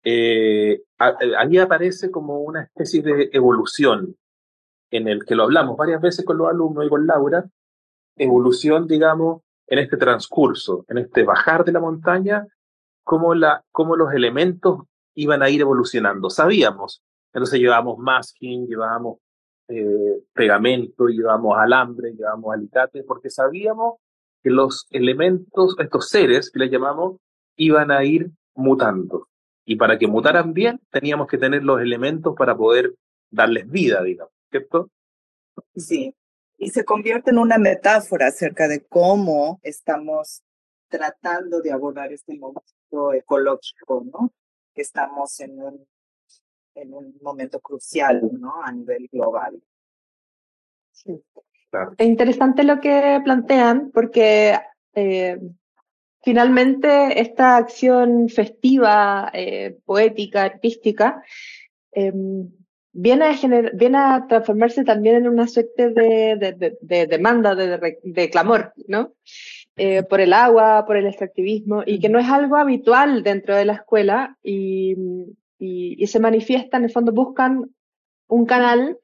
eh, 0.04 0.82
ahí 0.98 1.58
aparece 1.58 2.10
como 2.10 2.40
una 2.40 2.62
especie 2.62 3.02
de 3.02 3.30
evolución 3.32 4.16
en 4.90 5.08
el 5.08 5.24
que 5.24 5.34
lo 5.34 5.44
hablamos 5.44 5.76
varias 5.76 6.00
veces 6.00 6.24
con 6.24 6.38
los 6.38 6.48
alumnos 6.48 6.86
y 6.86 6.88
con 6.88 7.06
Laura, 7.06 7.44
evolución, 8.16 8.86
digamos, 8.86 9.42
en 9.66 9.78
este 9.78 9.96
transcurso, 9.96 10.84
en 10.88 10.98
este 10.98 11.24
bajar 11.24 11.64
de 11.64 11.72
la 11.72 11.80
montaña, 11.80 12.46
cómo, 13.02 13.34
la, 13.34 13.64
cómo 13.72 13.96
los 13.96 14.12
elementos 14.12 14.82
iban 15.14 15.42
a 15.42 15.50
ir 15.50 15.62
evolucionando. 15.62 16.30
Sabíamos, 16.30 17.02
entonces 17.32 17.58
llevábamos 17.58 17.98
masking, 17.98 18.66
llevábamos 18.66 19.18
eh, 19.68 20.22
pegamento, 20.32 21.08
llevábamos 21.08 21.56
alambre, 21.58 22.12
llevábamos 22.12 22.54
alicate, 22.54 23.02
porque 23.02 23.30
sabíamos 23.30 23.94
que 24.42 24.50
los 24.50 24.86
elementos, 24.90 25.74
estos 25.78 26.08
seres 26.08 26.50
que 26.50 26.58
les 26.58 26.70
llamamos, 26.70 27.16
iban 27.56 27.90
a 27.90 28.04
ir 28.04 28.30
mutando. 28.54 29.28
Y 29.64 29.76
para 29.76 29.98
que 29.98 30.06
mutaran 30.06 30.52
bien, 30.52 30.80
teníamos 30.90 31.26
que 31.26 31.38
tener 31.38 31.62
los 31.62 31.80
elementos 31.80 32.34
para 32.36 32.56
poder 32.56 32.94
darles 33.30 33.68
vida, 33.68 34.02
digamos, 34.02 34.32
¿cierto? 34.50 34.90
Sí, 35.74 36.14
y 36.58 36.70
se 36.70 36.84
convierte 36.84 37.30
en 37.30 37.38
una 37.38 37.58
metáfora 37.58 38.28
acerca 38.28 38.68
de 38.68 38.84
cómo 38.84 39.60
estamos 39.62 40.42
tratando 40.88 41.60
de 41.60 41.72
abordar 41.72 42.12
este 42.12 42.38
momento 42.38 43.12
ecológico, 43.12 44.04
¿no? 44.12 44.32
Que 44.72 44.82
estamos 44.82 45.40
en 45.40 45.60
un, 45.60 45.86
en 46.74 46.94
un 46.94 47.18
momento 47.20 47.60
crucial, 47.60 48.20
¿no? 48.38 48.62
A 48.62 48.70
nivel 48.72 49.08
global. 49.10 49.60
Sí. 50.92 51.22
Es 51.98 52.06
interesante 52.06 52.62
lo 52.62 52.80
que 52.80 53.20
plantean 53.24 53.90
porque 53.92 54.56
eh, 54.94 55.40
finalmente 56.24 57.20
esta 57.20 57.56
acción 57.56 58.28
festiva, 58.28 59.30
eh, 59.32 59.76
poética, 59.84 60.42
artística, 60.42 61.22
em, 61.92 62.50
viene, 62.92 63.24
a 63.26 64.26
transformarse 64.26 64.84
también 64.84 65.16
en 65.16 65.28
una 65.28 65.46
suerte 65.46 65.90
de, 65.90 66.76
de, 66.80 67.06
demanda, 67.06 67.54
de, 67.54 68.30
clamor, 68.30 68.72
¿no? 68.88 69.12
Eh, 69.76 70.04
por 70.04 70.20
el 70.20 70.32
agua, 70.32 70.84
por 70.86 70.96
el 70.96 71.06
extractivismo, 71.06 71.82
y 71.84 71.98
que 71.98 72.08
no 72.08 72.18
es 72.18 72.28
algo 72.28 72.56
habitual 72.56 73.22
dentro 73.22 73.56
de 73.56 73.64
la 73.64 73.74
escuela 73.74 74.38
y, 74.42 74.94
y, 75.58 76.02
y 76.02 76.06
se 76.06 76.20
manifiesta, 76.20 76.76
en 76.76 76.84
el 76.84 76.92
fondo 76.92 77.12
buscan 77.12 77.70
un 78.28 78.46
canal 78.46 78.98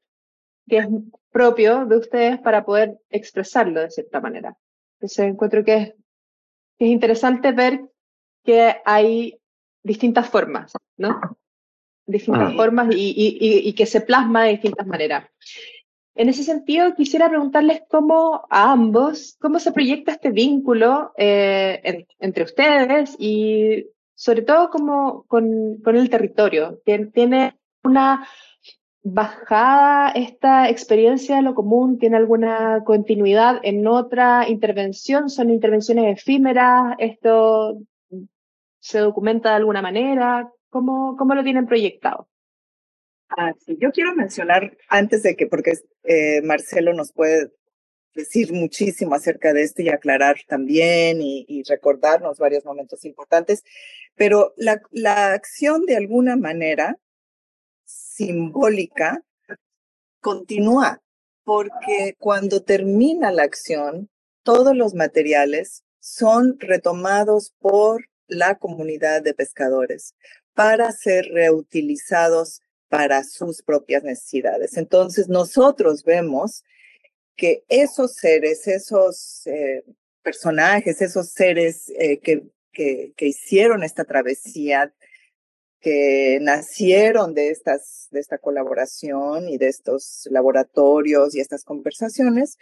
que 0.69 0.79
es 0.79 0.87
propio 1.33 1.85
de 1.87 1.97
ustedes 1.97 2.39
para 2.39 2.65
poder 2.65 2.99
expresarlo 3.11 3.81
de 3.81 3.91
cierta 3.91 4.21
manera. 4.21 4.57
Entonces 4.95 5.27
encuentro 5.27 5.65
que 5.65 5.77
es 5.77 5.95
es 6.81 6.89
interesante 6.89 7.53
ver 7.53 7.83
que 8.45 8.77
hay 8.85 9.39
distintas 9.83 10.29
formas, 10.29 10.73
¿no? 10.97 11.21
Distintas 12.07 12.53
ah. 12.53 12.57
formas 12.57 12.89
y, 12.91 13.73
que 13.75 13.87
se 13.87 14.01
plasma 14.01 14.45
de 14.45 14.53
distintas 14.53 14.87
maneras. 14.87 15.27
En 16.15 16.29
ese 16.29 16.43
sentido, 16.43 16.95
quisiera 16.95 17.29
preguntarles 17.29 17.83
cómo 17.89 18.47
a 18.51 18.73
ambos, 18.73 19.37
cómo 19.41 19.59
se 19.61 19.73
proyecta 19.73 20.13
este 20.13 20.31
vínculo 20.31 21.13
eh, 21.17 22.07
entre 22.19 22.45
ustedes 22.45 23.15
y 23.19 23.87
sobre 24.15 24.43
todo 24.43 24.71
como 24.71 25.25
con, 25.25 25.79
con 25.83 25.97
el 25.97 26.11
territorio. 26.11 26.81
Tiene 26.85 27.59
una 27.85 28.27
bajada 29.03 30.11
esta 30.11 30.69
experiencia 30.69 31.37
de 31.37 31.43
lo 31.43 31.55
común? 31.55 31.99
¿Tiene 31.99 32.17
alguna 32.17 32.83
continuidad 32.85 33.61
en 33.63 33.87
otra 33.87 34.49
intervención? 34.49 35.31
¿Son 35.31 35.51
intervenciones 35.51 36.19
efímeras? 36.19 36.97
¿Esto 36.99 37.79
se 38.79 38.99
documenta 38.99 39.51
de 39.51 39.57
alguna 39.57 39.83
manera? 39.83 40.51
¿Cómo, 40.71 41.17
cómo 41.17 41.35
lo 41.35 41.43
tienen 41.43 41.67
proyectado? 41.67 42.29
Ah, 43.31 43.53
sí. 43.65 43.77
Yo 43.81 43.93
quiero 43.93 44.15
mencionar 44.15 44.77
antes 44.89 45.23
de 45.23 45.37
que, 45.37 45.47
porque 45.47 45.75
eh, 46.05 46.43
Marcelo 46.43 46.93
nos 46.93 47.13
puede 47.13 47.51
decir 48.15 48.53
muchísimo 48.53 49.15
acerca 49.15 49.53
de 49.53 49.63
esto 49.63 49.83
y 49.83 49.89
aclarar 49.89 50.37
también 50.49 51.23
y, 51.23 51.45
y 51.49 51.63
recordarnos 51.63 52.39
varios 52.39 52.65
momentos 52.65 53.05
importantes, 53.05 53.63
pero 54.17 54.53
la, 54.57 54.83
la 54.91 55.33
acción 55.33 55.87
de 55.87 55.97
alguna 55.97 56.37
manera 56.37 56.99
simbólica 57.91 59.23
continúa, 60.21 61.03
porque 61.45 62.15
cuando 62.19 62.63
termina 62.63 63.31
la 63.31 63.43
acción, 63.43 64.11
todos 64.43 64.77
los 64.77 64.95
materiales 64.95 65.83
son 65.99 66.59
retomados 66.59 67.55
por 67.59 68.05
la 68.27 68.57
comunidad 68.57 69.23
de 69.23 69.35
pescadores 69.35 70.15
para 70.55 70.93
ser 70.93 71.27
reutilizados 71.33 72.61
para 72.89 73.25
sus 73.25 73.63
propias 73.63 74.03
necesidades. 74.03 74.77
Entonces 74.77 75.29
nosotros 75.29 76.05
vemos 76.05 76.65
que 77.37 77.65
esos 77.69 78.15
seres, 78.15 78.67
esos 78.67 79.47
eh, 79.47 79.85
personajes, 80.23 81.01
esos 81.01 81.31
seres 81.31 81.91
eh, 81.99 82.19
que, 82.21 82.43
que, 82.73 83.13
que, 83.17 83.27
hicieron 83.27 83.83
esta 83.83 84.05
travesía 84.05 84.93
que 85.81 86.39
nacieron 86.43 87.35
de, 87.35 87.51
estas, 87.51 88.09
de 88.11 88.21
esta 88.21 88.39
colaboración 88.39 89.49
y 89.49 89.57
de 89.57 89.69
estos 89.69 90.29
laboratorios 90.31 91.35
y 91.35 91.41
estas 91.41 91.65
conversaciones, 91.65 92.59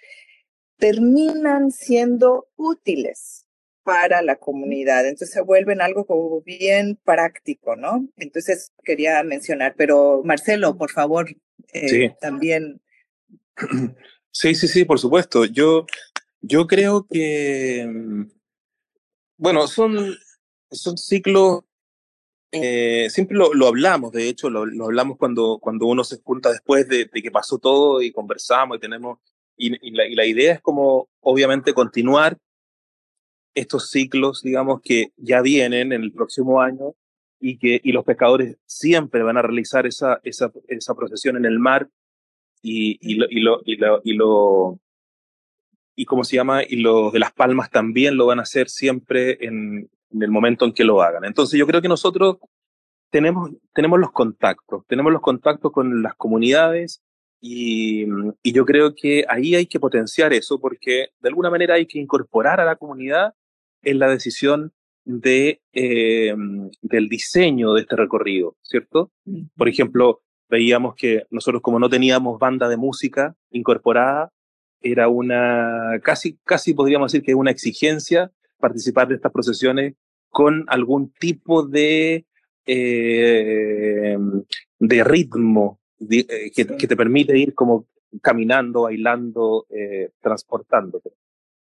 terminan 0.79 1.73
siendo 1.73 2.49
útiles 2.57 3.47
para 3.83 4.23
la 4.23 4.37
comunidad. 4.37 5.07
Entonces 5.07 5.33
se 5.33 5.41
vuelven 5.41 5.81
algo 5.81 6.07
como 6.07 6.41
bien 6.43 6.99
práctico, 7.05 7.75
¿no? 7.75 8.07
Entonces 8.17 8.73
quería 8.85 9.23
mencionar, 9.23 9.75
pero 9.77 10.23
Marcelo, 10.25 10.77
por 10.77 10.91
favor, 10.91 11.27
eh, 11.73 12.15
también. 12.21 12.81
Sí, 14.31 14.55
sí, 14.55 14.69
sí, 14.69 14.85
por 14.85 15.01
supuesto. 15.01 15.47
Yo, 15.47 15.87
yo 16.43 16.69
creo 16.69 17.09
que, 17.11 17.85
mm, 17.89 18.31
bueno, 19.39 19.67
son, 19.67 20.15
son 20.71 20.97
ciclos 20.97 21.65
eh, 22.53 23.09
siempre 23.11 23.37
lo, 23.37 23.53
lo, 23.53 23.67
hablamos, 23.67 24.13
de 24.13 24.29
hecho, 24.29 24.49
lo, 24.49 24.65
lo, 24.65 24.87
hablamos 24.87 25.19
cuando, 25.19 25.59
cuando 25.61 25.87
uno 25.87 26.05
se 26.05 26.21
junta 26.23 26.51
después 26.51 26.89
de, 26.89 27.05
de 27.13 27.23
que 27.23 27.31
pasó 27.31 27.59
todo 27.59 28.01
y 28.03 28.13
conversamos 28.13 28.77
y 28.77 28.81
tenemos, 28.81 29.19
y, 29.57 29.75
y, 29.87 29.91
la, 29.91 30.07
y, 30.07 30.15
la, 30.15 30.25
idea 30.27 30.55
es 30.55 30.61
como, 30.61 31.09
obviamente, 31.21 31.75
continuar 31.75 32.39
estos 33.55 33.91
ciclos, 33.91 34.43
digamos, 34.43 34.81
que 34.83 35.13
ya 35.17 35.43
vienen 35.43 35.93
en 35.93 36.03
el 36.03 36.13
próximo 36.13 36.61
año 36.61 36.95
y 37.41 37.59
que 37.59 37.81
y 37.83 37.93
los 37.93 38.05
pescadores 38.05 38.57
siempre 38.67 39.23
van 39.23 39.37
a 39.37 39.43
realizar 39.43 39.87
esa, 39.87 40.21
esa, 40.25 40.53
esa 40.69 40.95
procesión 40.95 41.37
en 41.37 41.45
el 41.45 41.59
mar 41.59 41.89
y, 42.63 42.99
y, 43.01 43.15
lo, 43.17 43.27
y, 43.31 43.41
lo, 43.41 43.61
y, 43.65 43.77
lo, 43.77 44.01
y 44.05 44.15
lo 44.15 44.81
y 45.99 46.05
cómo 46.05 46.23
se 46.23 46.37
llama, 46.37 46.63
y 46.63 46.77
los 46.77 47.13
de 47.13 47.19
las 47.19 47.33
palmas 47.33 47.71
también 47.71 48.17
lo 48.17 48.27
van 48.27 48.39
a 48.39 48.43
hacer 48.43 48.69
siempre 48.69 49.37
en, 49.41 49.91
en 50.13 50.23
el 50.23 50.31
momento 50.31 50.65
en 50.65 50.73
que 50.73 50.85
lo 50.85 51.03
hagan. 51.03 51.25
Entonces 51.25 51.59
yo 51.59 51.67
creo 51.67 51.83
que 51.83 51.89
nosotros 51.89 52.37
tenemos, 53.11 53.51
tenemos 53.75 53.99
los 53.99 54.13
contactos, 54.13 54.85
tenemos 54.87 55.13
los 55.13 55.21
contactos 55.21 55.73
con 55.73 56.01
las 56.01 56.15
comunidades 56.15 57.03
y, 57.41 58.05
y, 58.45 58.53
yo 58.53 58.65
creo 58.65 58.95
que 58.95 59.25
ahí 59.29 59.57
hay 59.57 59.67
que 59.67 59.81
potenciar 59.81 60.33
eso 60.33 60.61
porque 60.61 61.09
de 61.19 61.29
alguna 61.29 61.51
manera 61.51 61.75
hay 61.75 61.87
que 61.87 61.99
incorporar 61.99 62.61
a 62.61 62.65
la 62.65 62.77
comunidad 62.77 63.35
en 63.83 63.99
la 63.99 64.09
decisión 64.09 64.73
de, 65.05 65.63
eh, 65.73 66.33
del 66.81 67.09
diseño 67.09 67.75
de 67.75 67.81
este 67.81 67.97
recorrido, 67.97 68.57
¿cierto? 68.63 69.11
Por 69.57 69.69
ejemplo, 69.69 70.23
veíamos 70.49 70.95
que 70.95 71.25
nosotros 71.31 71.61
como 71.61 71.81
no 71.81 71.89
teníamos 71.89 72.39
banda 72.39 72.69
de 72.69 72.77
música 72.77 73.35
incorporada, 73.51 74.31
era 74.81 75.09
una, 75.09 76.01
casi, 76.03 76.39
casi 76.45 76.75
podríamos 76.75 77.13
decir 77.13 77.25
que 77.25 77.35
una 77.35 77.51
exigencia 77.51 78.31
participar 78.59 79.09
de 79.09 79.17
estas 79.17 79.33
procesiones 79.33 79.95
con 80.29 80.65
algún 80.69 81.13
tipo 81.13 81.67
de, 81.67 82.27
eh, 82.67 84.19
de 84.79 85.05
ritmo 85.05 85.81
eh, 86.11 86.51
que, 86.55 86.67
que, 86.67 86.87
te 86.87 86.97
permite 86.97 87.37
ir 87.37 87.55
como 87.55 87.87
caminando, 88.23 88.83
bailando, 88.83 89.67
eh, 89.71 90.11
transportándote. 90.21 91.11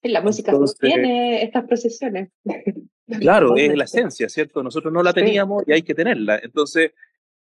La 0.04 0.22
música 0.22 0.52
sostiene 0.52 1.44
estas 1.44 1.66
procesiones. 1.66 2.30
Claro, 3.22 3.56
es 3.56 3.74
la 3.74 3.86
esencia, 3.86 4.28
¿cierto? 4.28 4.62
Nosotros 4.62 4.92
no 4.92 5.02
la 5.02 5.14
teníamos 5.14 5.64
y 5.66 5.72
hay 5.72 5.82
que 5.82 5.96
tenerla. 5.96 6.42
Entonces, 6.44 6.92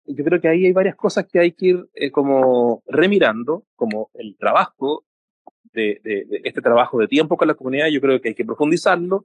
yo 0.05 0.25
creo 0.25 0.41
que 0.41 0.47
ahí 0.47 0.67
hay 0.67 0.73
varias 0.73 0.95
cosas 0.95 1.27
que 1.27 1.41
hay 1.41 1.51
que 1.51 1.67
ir 1.67 1.89
eh, 1.95 2.13
como 2.13 2.85
remirando, 2.87 3.65
como 3.75 4.11
el 4.15 4.37
trabajo 4.39 5.05
de, 5.77 6.01
de, 6.03 6.41
este 6.45 6.63
trabajo 6.63 6.99
de 6.99 7.07
tiempo 7.07 7.37
con 7.37 7.47
la 7.47 7.55
comunidad, 7.55 7.89
yo 7.89 8.01
creo 8.01 8.21
que 8.21 8.31
hay 8.31 8.35
que 8.35 8.45
profundizarlo 8.45 9.25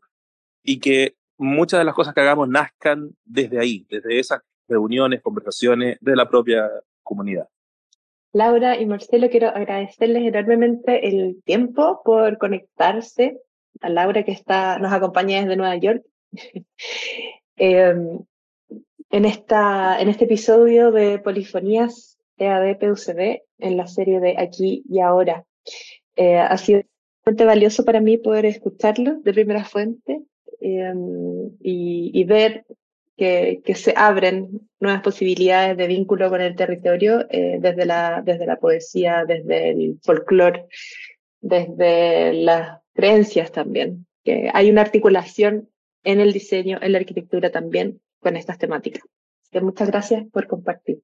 y 0.63 0.79
que 0.79 1.15
muchas 1.37 1.79
de 1.79 1.85
las 1.85 1.95
cosas 1.95 2.13
que 2.13 2.21
hagamos 2.21 2.47
nazcan 2.49 3.15
desde 3.25 3.59
ahí, 3.59 3.85
desde 3.89 4.19
esas 4.19 4.41
reuniones, 4.67 5.21
conversaciones 5.21 5.97
de 5.99 6.15
la 6.15 6.29
propia 6.29 6.69
comunidad. 7.01 7.47
Laura 8.33 8.79
y 8.79 8.85
Marcelo, 8.85 9.29
quiero 9.29 9.49
agradecerles 9.49 10.23
enormemente 10.23 11.07
el 11.07 11.41
tiempo 11.43 12.01
por 12.05 12.37
conectarse. 12.37 13.39
A 13.81 13.89
Laura 13.89 14.23
que 14.23 14.31
está, 14.31 14.77
nos 14.79 14.93
acompaña 14.93 15.41
desde 15.41 15.55
Nueva 15.55 15.77
York. 15.77 16.03
Em, 17.57 18.19
en, 19.11 19.25
esta, 19.25 20.01
en 20.01 20.09
este 20.09 20.23
episodio 20.23 20.91
de 20.91 21.19
Polifonías 21.19 22.17
EAD 22.37 22.79
PUCD, 22.79 23.43
en 23.59 23.77
la 23.77 23.85
serie 23.85 24.19
de 24.19 24.35
Aquí 24.39 24.83
y 24.89 24.99
Ahora. 24.99 25.45
Eh, 26.21 26.37
ha 26.37 26.55
sido 26.57 26.83
bastante 27.25 27.45
valioso 27.45 27.83
para 27.83 27.99
mí 27.99 28.19
poder 28.19 28.45
escucharlo 28.45 29.15
de 29.23 29.33
primera 29.33 29.65
fuente 29.65 30.21
em, 30.59 31.47
y, 31.59 32.11
y, 32.13 32.23
ver 32.25 32.63
que, 33.17 33.61
que, 33.65 33.73
se 33.73 33.95
abren 33.97 34.69
nuevas 34.79 35.01
posibilidades 35.01 35.75
de 35.77 35.87
vínculo 35.87 36.29
con 36.29 36.41
el 36.41 36.55
territorio 36.55 37.25
eh, 37.31 37.57
desde, 37.59 37.87
la, 37.87 38.21
desde 38.23 38.45
la 38.45 38.57
poesía, 38.57 39.25
desde 39.25 39.71
el 39.71 39.99
folclore, 40.03 40.67
desde 41.39 42.33
las 42.33 42.81
creencias 42.93 43.51
también. 43.51 44.05
Que 44.23 44.51
hay 44.53 44.69
una 44.69 44.81
articulación 44.81 45.69
en 46.03 46.19
el 46.19 46.33
diseño, 46.33 46.77
en 46.83 46.91
la 46.91 46.99
arquitectura 46.99 47.49
también 47.49 47.99
con 48.19 48.37
estas 48.37 48.59
temáticas. 48.59 49.01
Así 49.41 49.49
que 49.53 49.61
muchas 49.61 49.87
gracias 49.87 50.23
por 50.31 50.45
compartir. 50.45 51.01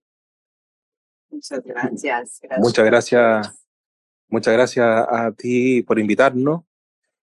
Muchas 1.32 1.64
gracias. 1.64 2.40
gracias. 2.44 2.60
Muchas 2.60 2.86
gracias. 2.86 3.67
Muchas 4.30 4.54
gracias 4.54 4.86
a 4.86 5.32
ti 5.32 5.84
por 5.84 6.00
invitarnos. 6.00 6.64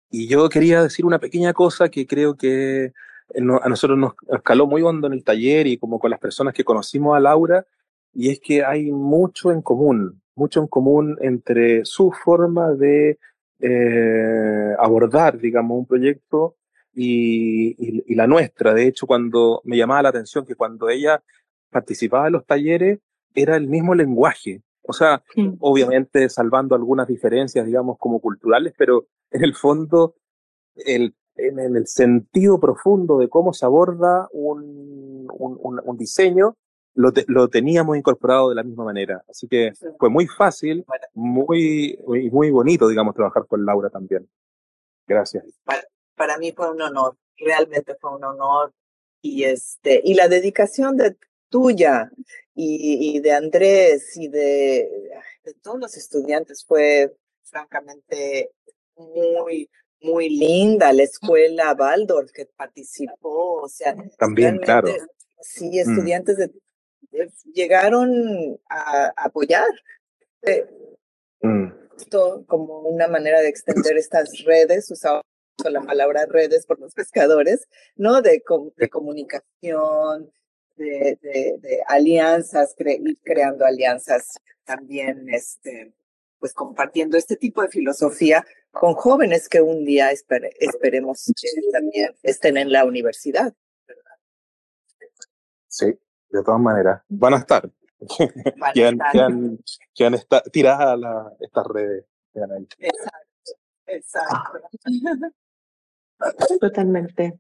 Y 0.09 0.27
yo 0.27 0.47
quería 0.49 0.83
decir 0.83 1.05
una 1.05 1.19
pequeña 1.19 1.53
cosa 1.53 1.89
que 1.89 2.07
creo 2.07 2.35
que 2.37 2.93
a 3.33 3.69
nosotros 3.69 3.97
nos 3.97 4.13
escaló 4.29 4.67
muy 4.67 4.81
hondo 4.81 5.07
en 5.07 5.13
el 5.13 5.23
taller 5.23 5.67
y 5.67 5.77
como 5.77 5.99
con 5.99 6.11
las 6.11 6.19
personas 6.19 6.53
que 6.53 6.63
conocimos 6.63 7.17
a 7.17 7.19
Laura, 7.19 7.65
y 8.13 8.29
es 8.29 8.39
que 8.39 8.63
hay 8.63 8.91
mucho 8.91 9.51
en 9.51 9.61
común, 9.61 10.21
mucho 10.35 10.61
en 10.61 10.67
común 10.67 11.17
entre 11.21 11.83
su 11.85 12.11
forma 12.11 12.71
de 12.73 13.19
eh, 13.59 14.75
abordar, 14.79 15.37
digamos, 15.37 15.79
un 15.79 15.85
proyecto 15.85 16.55
y, 16.93 17.75
y, 17.77 18.15
la 18.15 18.27
nuestra. 18.27 18.73
De 18.73 18.87
hecho, 18.87 19.05
cuando 19.05 19.61
me 19.65 19.75
llamaba 19.75 20.03
la 20.03 20.09
atención 20.09 20.45
que 20.45 20.55
cuando 20.55 20.87
ella 20.87 21.21
participaba 21.69 22.27
en 22.27 22.33
los 22.33 22.45
talleres, 22.45 22.99
era 23.33 23.57
el 23.57 23.67
mismo 23.67 23.95
lenguaje. 23.95 24.61
O 24.87 24.93
sea, 24.93 25.23
obviamente 25.59 26.29
salvando 26.29 26.75
algunas 26.75 27.07
diferencias, 27.07 27.65
digamos, 27.65 27.97
como 27.97 28.19
culturales, 28.19 28.73
pero 28.77 29.07
en 29.31 29.43
el 29.43 29.55
fondo, 29.55 30.15
el, 30.75 31.15
en, 31.35 31.59
el 31.59 31.87
sentido 31.87 32.59
profundo 32.59 33.17
de 33.17 33.29
cómo 33.29 33.53
se 33.53 33.65
aborda 33.65 34.27
un, 34.31 35.27
un, 35.31 35.81
un 35.83 35.97
diseño, 35.97 36.55
lo, 36.93 37.11
lo, 37.27 37.49
teníamos 37.49 37.97
incorporado 37.97 38.49
de 38.49 38.55
la 38.55 38.63
misma 38.63 38.85
manera. 38.85 39.23
Así 39.29 39.47
que 39.47 39.73
fue 39.99 40.09
muy 40.09 40.27
fácil, 40.27 40.85
muy, 41.13 41.99
muy, 42.05 42.29
muy 42.29 42.51
bonito, 42.51 42.87
digamos, 42.87 43.15
trabajar 43.15 43.45
con 43.47 43.65
Laura 43.65 43.89
también. 43.89 44.29
Gracias 45.07 45.43
para 46.15 46.37
mí 46.37 46.51
fue 46.53 46.71
un 46.71 46.81
honor, 46.81 47.17
realmente 47.37 47.95
fue 47.95 48.15
un 48.15 48.23
honor. 48.23 48.73
Y, 49.21 49.43
este, 49.43 50.01
y 50.03 50.13
la 50.13 50.27
dedicación 50.27 50.97
de 50.97 51.17
tuya 51.55 52.11
y, 52.53 53.15
y 53.15 53.19
de 53.21 53.31
Andrés 53.31 54.17
y 54.17 54.27
de, 54.27 54.89
de, 55.45 55.53
todos 55.63 55.79
los 55.79 55.95
estudiantes 55.95 56.65
fue 56.67 57.15
francamente 57.45 58.51
muy, 58.97 59.69
muy 60.01 60.29
linda. 60.29 60.91
La 60.91 61.03
escuela 61.03 61.73
Waldorf 61.73 62.29
que 62.33 62.45
participó, 62.57 63.61
o 63.61 63.69
sea, 63.69 63.95
también, 64.17 64.57
claro. 64.57 64.89
Sí, 65.39 65.69
mm. 65.69 65.89
estudiantes 65.89 66.35
de, 66.35 66.51
llegaron 67.53 68.59
a, 68.69 69.13
apoyar. 69.15 69.69
Mm. 71.41 71.67
Esto 71.97 72.43
como 72.47 72.79
una 72.81 73.07
manera 73.07 73.39
de 73.39 73.47
extender 73.47 73.95
estas 73.95 74.43
redes, 74.43 74.91
usaba 74.91 75.21
la 75.63 75.81
palabra 75.81 76.25
redes 76.25 76.65
por 76.65 76.81
los 76.81 76.93
pescadores, 76.93 77.65
¿no? 77.95 78.21
De, 78.21 78.43
de 78.75 78.89
comunicación, 78.89 80.33
de, 80.75 81.17
de, 81.21 81.83
alianzas, 81.87 82.75
creando 83.23 83.65
alianzas 83.65 84.39
también, 84.63 85.27
este, 85.29 85.93
pues 86.39 86.53
compartiendo 86.53 87.17
este 87.17 87.35
tipo 87.35 87.61
de 87.61 87.69
filosofía 87.69 88.45
con 88.71 88.93
jóvenes 88.93 89.47
que 89.47 89.61
un 89.61 89.85
día 89.85 90.11
esperemos 90.11 91.31
también 91.71 92.15
estén 92.23 92.57
en 92.57 92.71
la 92.71 92.85
universidad. 92.85 93.53
Sí, 95.67 95.87
de 96.29 96.43
todas 96.43 96.61
maneras, 96.61 97.01
van 97.09 97.33
a 97.33 97.37
estar. 97.37 97.69
que, 98.73 98.85
han, 98.85 99.59
tiradas 100.51 101.33
estas 101.39 101.65
redes. 101.67 102.05
Exacto, 102.77 103.51
exacto. 103.87 104.59
Totalmente. 106.59 107.39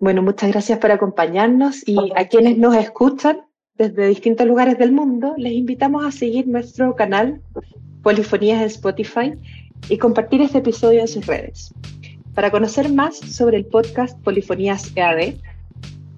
Bueno, 0.00 0.22
muchas 0.22 0.50
gracias 0.50 0.78
por 0.78 0.92
acompañarnos 0.92 1.86
y 1.86 1.98
a 2.14 2.28
quienes 2.28 2.56
nos 2.56 2.76
escuchan 2.76 3.48
desde 3.78 4.08
distintos 4.08 4.46
lugares 4.46 4.76
del 4.78 4.92
mundo, 4.92 5.34
les 5.36 5.52
invitamos 5.52 6.04
a 6.04 6.10
seguir 6.10 6.48
nuestro 6.48 6.96
canal 6.96 7.40
Polifonías 8.02 8.60
en 8.60 8.66
Spotify 8.66 9.34
y 9.88 9.98
compartir 9.98 10.40
este 10.42 10.58
episodio 10.58 11.00
en 11.00 11.08
sus 11.08 11.26
redes. 11.26 11.72
Para 12.34 12.50
conocer 12.50 12.92
más 12.92 13.16
sobre 13.18 13.56
el 13.56 13.66
podcast 13.66 14.18
Polifonías 14.22 14.92
EAD, 14.96 15.34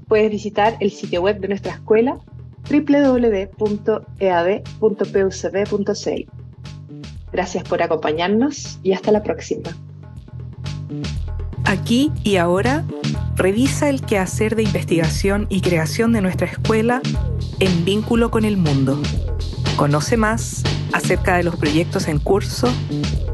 puedes 0.08 0.30
visitar 0.30 0.76
el 0.80 0.90
sitio 0.90 1.22
web 1.22 1.38
de 1.40 1.48
nuestra 1.48 1.72
escuela 1.72 2.18
www.ead.pucb.cl. 2.70 3.90
Gracias 7.32 7.64
por 7.64 7.82
acompañarnos 7.82 8.78
y 8.82 8.92
hasta 8.92 9.12
la 9.12 9.22
próxima. 9.22 9.70
Aquí 11.64 12.12
y 12.24 12.36
ahora, 12.36 12.84
revisa 13.36 13.88
el 13.88 14.02
quehacer 14.02 14.56
de 14.56 14.64
investigación 14.64 15.46
y 15.48 15.60
creación 15.60 16.12
de 16.12 16.20
nuestra 16.20 16.46
escuela 16.46 17.00
en 17.58 17.84
vínculo 17.84 18.30
con 18.30 18.44
el 18.44 18.56
mundo. 18.56 19.00
Conoce 19.76 20.16
más 20.16 20.62
acerca 20.92 21.36
de 21.36 21.44
los 21.44 21.56
proyectos 21.56 22.08
en 22.08 22.18
curso 22.18 22.68